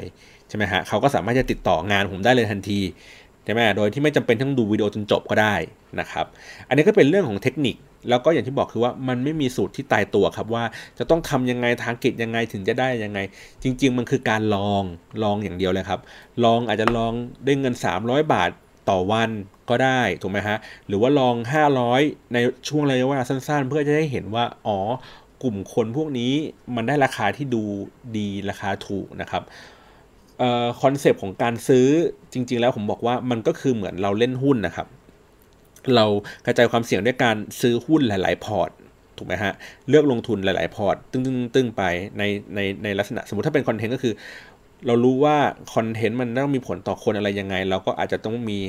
[0.49, 2.80] ใช่ไหมฮะเขาก็สามารถจะติดต่องานผมได้เลยทันที
[3.45, 5.55] ใช่ไหมโดยที่ไม่จำเป็นต้องดูวิดีโอจนจบก็ได้
[5.99, 6.25] นะครับ
[6.67, 7.75] อันนี้ก็เป็นเรื่องของเทคนิค
[8.09, 10.63] แล้วก็อย่างที่บอกคือว่ามันไม่มีสูตรที่ตายตัวครับว่า
[10.99, 13.19] จะต้องทำยังไงทางกิจยังไงถึงจะได้ยังไง
[13.63, 14.83] จริง ๆ มันคือการลอง
[15.23, 15.99] ลองอย่างเดียวเลยครับ
[16.43, 17.13] ลองอาจจะลอง
[17.45, 17.73] ใส่เงิน
[18.03, 18.49] 300 บาท
[18.89, 19.29] ต่อวัน
[19.69, 21.35] ก็ได้ถูกไหมฮะหรือว่าลอง
[21.83, 22.37] 500 ใน
[22.67, 24.79] ช่วงระยะเวลาสั้น ๆ เพื่อจะได้เห็นว่าอ๋อ
[25.43, 26.33] กลุ่มคนพวกนี้
[26.75, 27.63] มันได้ราคาที่ดู
[28.17, 29.43] ดีราคาถูกนะครับ
[30.82, 31.87] concept ของการซื้อ
[32.33, 34.87] จริง ๆ แล้วผมบอกว่ามันก็คือเหมือนเราเล่นหุ้นนะครับ
[35.95, 36.05] เรา
[36.45, 38.69] กระจายความเสี่ยงด้วยการซื้อหุ้นหลาย ๆ port
[39.17, 39.53] ถูกไหมฮะ
[39.89, 41.83] เลือกลงทุนหลาย ๆ port ตึ้งๆตึ้งไป
[42.17, 42.23] ใน
[42.55, 44.13] ในในลักษณะสมมติถ้าเป็น content ก็คือ
[44.87, 45.37] เรารู้ว่า
[45.74, 48.59] content มันต้องมีผลต่อคนอะไรยังไง เราก็อาจจะต้องมี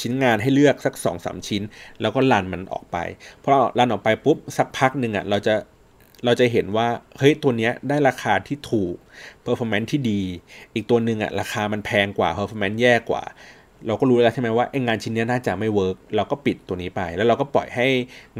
[0.00, 1.62] ชิ้นงานให้เลือกสัก2 3 ชิ้น
[2.00, 5.54] แล้วก็ run มันออกไปพอ run ออกไปปุ๊บสักพักหนึ่งอะ่ะเราจะ
[6.24, 6.88] เราจะเห็นว่า
[7.18, 8.94] เฮ้ยตัวเนี้ยได้ราคาที่ถูก
[9.44, 10.20] performance ที่ดี
[10.74, 13.22] อีกตัวหนึ่งอะราคามันแพงกว่า performance แย่กว่า
[13.86, 17.86] เราก็รู้แล้วใช่ไหมว่าไอ้งานชิ้นนี้น่าจะไม่ work เราก็ปิดตัวนี้ไป แล้วเราก็ปล่อยให้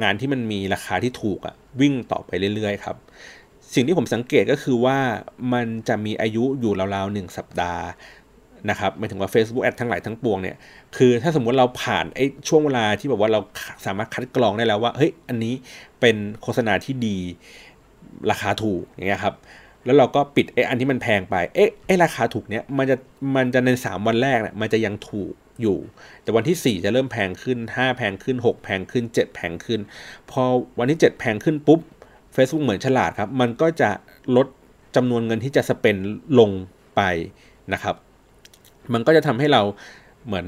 [0.02, 2.96] งานที่มันมีราคาที่ถูกอะวิ่งต่อไปเรื่อยๆครับ
[3.74, 4.98] สิ่งที่ผมสังเกตก็คือว่า
[5.52, 7.84] มันจะมีอายุอยู่ราวๆหนึ่งสัปดาห์
[8.70, 10.56] นะครับหมายถึงว่า Facebook แอดทั้งหลายทั้งปวงเนี่ย
[10.96, 13.40] คือถ้าสมมุติเราผ่านไอ้ช่วงเวลาที่แบบว่าเรา
[13.86, 15.54] สามารถคัดกรองได้แล้วว่า เฮ้ย อันนี้
[16.00, 17.18] เป็นโฆษณาที่ดี
[18.30, 19.34] ราคาถูกอย่างเงี้ยครับ
[19.84, 22.96] แล้วเราก็ปิดไอ้อันที่มันแพงไปเอ๊ะไอ้ราคาถูกเนี้ยมันจะ
[23.36, 25.32] มันจะใน 3 วันแรกเนี่ยมันจะยังถูก
[25.62, 25.78] อยู่
[26.22, 29.80] แต่วันที่ 4 จะเริ่มแพงขึ้น 5 แพงขึ้น 6 แพงขึ้น 7 แพงขึ้น
[30.30, 30.42] พอ
[30.78, 31.80] วันที่ 7 แพงขึ้นปุ๊บ
[32.36, 33.90] Facebook เหมือนฉลาดครับ มันก็จะ
[34.36, 34.46] ลด
[34.96, 35.96] จำนวนเงินที่จะสเปน
[36.38, 36.50] ลง
[36.96, 37.00] ไป
[37.72, 37.94] นะครับ
[38.92, 39.62] มันก็จะทำให้เรา
[40.26, 40.46] เหมือน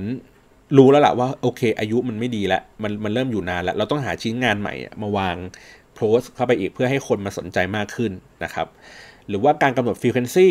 [0.77, 5.37] รู้แล้วล่ะว่าโอเค อายุมันไม่ดีแล้วมันมันเริ่มอยู่นานแล้ว เราต้องหาชิ้นงานใหม่มาวาง
[6.01, 8.13] โพสเข้าไปอีกเพื่อให้คนมาสนใจมากขึ้น
[8.45, 8.67] นะครับ
[9.29, 10.49] หรือว่าการกำหนดฟรีเควนซี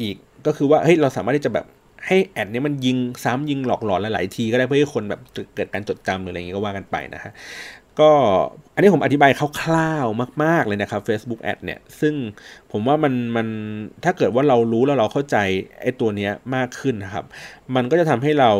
[0.00, 1.66] อีกก็คือว่าเฮ้ยเราสามารถที่จะแบบ
[2.06, 5.20] ให้แอดนี้มันยิงซ้ำยิงหลอกหลอนหลายๆทีก็ได้เพื่อให้คนแบบ
[5.54, 7.32] เกิดการจดจำหรืออะไรอย่างนี้ก็ว่ากันไปนะฮะ
[8.00, 8.10] ก็
[8.74, 9.30] อันนี้ผมอธิบาย
[9.60, 12.14] คร่าวๆมาก ๆ เลยนะครับ Facebook Ad เนี่ย ซึ่ง
[12.72, 13.46] ผมว่ามันมัน
[14.04, 15.36] ถ้าเกิดว่าเรารู้แล้วเราเข้าใจ
[15.80, 17.24] ไอ้ตัวเนี้ยมากขึ้นนะครับ
[17.74, 18.50] มันก็จะทำให้เรา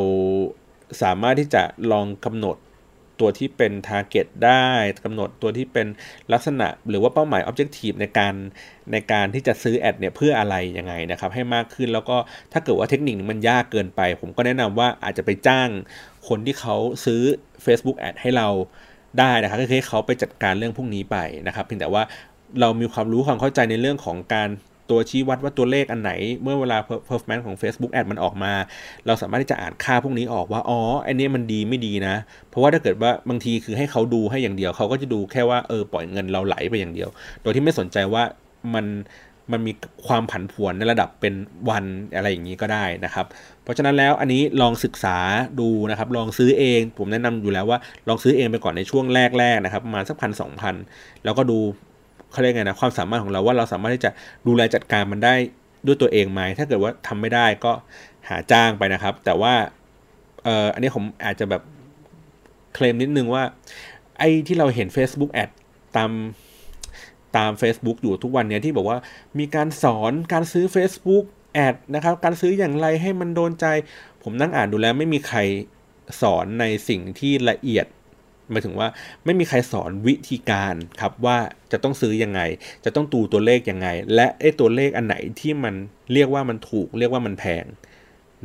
[1.03, 1.63] สามารถที่จะ
[1.93, 2.57] ลองกำหนด
[3.21, 4.69] ตัวที่เป็น target ได้
[5.05, 5.87] กำหนดตัวที่เป็น
[6.33, 8.35] ลักษณะ หรือว่าเป้าหมาย objective ในการ
[8.93, 12.17] ในการที่จะซื้อแอดเนี่ยเพื่ออะไรยังไงนะครับให้มากขึ้นแล้วก็
[12.53, 15.69] ถ้าเกิดว่าเทคนิคนี้มันยากเกินไป ผมก็แนะนำว่าอาจจะไปจ้าง
[16.29, 17.23] คนที่เขาซื้อ
[17.65, 18.49] Facebook Ad ให้เรา
[19.19, 21.17] ได้นะครับก็คือให้เขาไปจัดการเรื่องพวกนี้ไป
[21.47, 22.03] นะครับเพียงแต่ว่า
[22.61, 24.49] เรามีความรู้ความเข้าใจในเรื่องของการ
[24.91, 26.13] ตัวชี้วัดว่าตัวเลขอันไหน
[26.43, 26.79] เมื่อเวลา
[27.09, 28.53] performance ของ Facebook Ad มันออกมา
[29.07, 32.15] เราสามารถที่จะอ่านค่าพวกนี้ออกว่า อ๋อ อันนี้มันดีไม่ดีนะ
[32.51, 37.09] เพราะว่าถ้าเกิดว่าบางทีคือให้เขาดูให้อย่างเดียว เขาก็จะดูแค่ว่าเออปล่อยเงินเราไหลไปอย่างเดียว
[37.43, 38.23] โดยที่ไม่สนใจว่า
[38.75, 38.87] มัน
[39.53, 39.73] มันมี
[40.07, 41.35] ความผันผวนในระดับเป็น
[41.71, 41.85] วัน
[42.15, 43.27] อะไรอย่างนี้ก็ได้นะครับ
[43.63, 45.19] เพราะฉะนั้นแล้วอันนี้ลองศึกษา
[45.61, 47.79] ดูนะครับ ลองซื้อเอง ผมแนะนำอยู่แล้วว่า
[48.09, 49.05] ลองซื้อเองไปก่อนในช่วง
[49.39, 50.75] แรกๆนะครับประมาณสักพันสองพัน
[51.25, 51.59] แล้วก็ดู
[52.33, 54.11] เขาเรียกไงนะความสามารถของเราว่าเราสามารถที่จะ
[54.47, 55.35] ดูแลจัดการมันได้
[55.87, 57.73] ด้วยตัวเองไหมถ้าเกิดว่าทำไม่ได้ก็
[58.29, 59.55] หาจ้างไปนะครับ แต่ว่า
[60.45, 61.63] เอออันนี้ผมอาจจะแบบ
[62.75, 63.43] เคลมนิดนึงว่า
[64.19, 65.51] ไอ้ที่เราเห็น Facebook แอด
[65.97, 66.11] ตาม
[67.37, 68.99] ตาม Facebook อยู่ทุกวันเนี้ยที่บอกว่า
[69.39, 71.25] มีการสอนการซื้อ Facebook
[71.55, 73.67] แอดนะครับ การซื้ออย่างไรให้มันโดนใจ
[74.23, 75.39] ผมนั่งอ่านดูแล้วไม่มีใคร
[76.23, 77.87] สอนในสิ่งที่ละเอียด
[78.51, 78.89] หมายถึงว่า
[79.25, 81.39] ไม่มีใครสอนวิธีการครับว่า
[81.73, 82.41] จะต้องซื้อยังไง
[82.85, 85.75] จะต้องตูตัวเลขยังไง และไอ้ตัวเลขอันไหนที่มัน
[86.13, 87.65] เรียกว่ามันถูก เรียกว่ามันแพง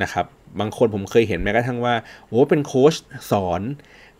[0.03, 0.25] นะครับ
[0.59, 1.95] บางคนผมเคยเห็นแม้กระทั่งว่า
[2.27, 2.93] โอ้เป็นโค้ช
[3.31, 3.61] สอน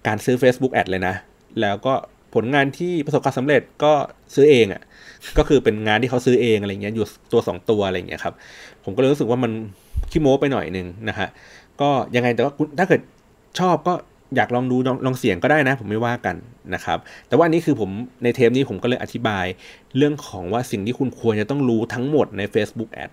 [0.07, 1.15] การซื้อ Facebook แอดเลยนะ
[1.61, 1.93] แล้วก็
[2.33, 3.93] ผลงานที่ประสบความสำเร็จก็
[4.35, 4.81] ซื้อเองอะ่ะ
[5.37, 8.33] ก็คือเป็นงานที่เขาซื้อเองอะไรเงี้ยอยู่ตัว 2 ตัวอะไรเงี้ยครับ
[8.83, 9.51] ผมก็เลยรู้สึกว่ามัน
[10.11, 11.27] ขี้โม้ไปหน่อยนึงนะฮะ
[11.81, 13.01] ก็ยังไงแต่ว่าถ้าเกิด
[13.59, 13.93] ชอบก็
[14.35, 14.75] อยากลองดู
[15.05, 16.35] ลองเสียงก็ได้นะ ผมไม่ว่ากัน
[16.73, 17.89] นะครับ แต่ว่านนี้คือผม
[18.23, 19.45] ในเทปนี้ผมก็เลยอธิบาย
[19.97, 23.11] เรื่องของว่าสิ่งที่คุณควรจะต้องรู้ทั้งหมดใน Facebook Ad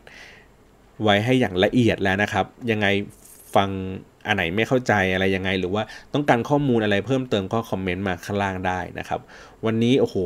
[1.02, 2.86] ไว้ให้อย่างละเอียดแล้วนะครับ ยังไง
[3.54, 3.68] ฟัง
[4.26, 5.82] อันไหนไม่เข้าใจอะไรยังไง หรือว่า
[6.14, 9.20] ต้องการข้อมูลอะไรเพิ่มเติมก็คอมเมนต์มาข้างล่างได้นะครับ
[9.66, 10.16] วันนี้โอ้โห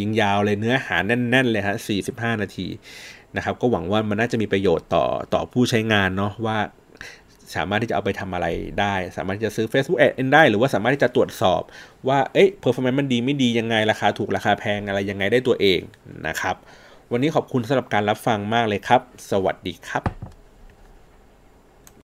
[0.00, 1.76] ยิงยาวเลยเนื้อหาแน่น ๆ เลยฮะ
[2.08, 2.66] 45 นาที
[3.36, 6.58] นะครับ ก็หวังว่ามันน่าจะมีประโยชน์ต่อต่อผู้ใช้งานเนาะว่า
[7.54, 8.46] สามารถที่จะเอาไปทำอะไร
[8.80, 11.62] ได้ สามารถที่จะซื้อ Facebook Ad ได้ หรือว่าสามารถที่จะตรวจสอบ
[12.08, 15.80] ว่าเอ๊ะ performance มันดีไม่ดียังไงราคาถูกราคาแพงอะไรยังไงได้ตัวเอง
[16.26, 16.56] นะครับ
[17.12, 20.35] วันนี้ขอบคุณสำหรับการรับฟังมากเลยครับ สวัสดีครับ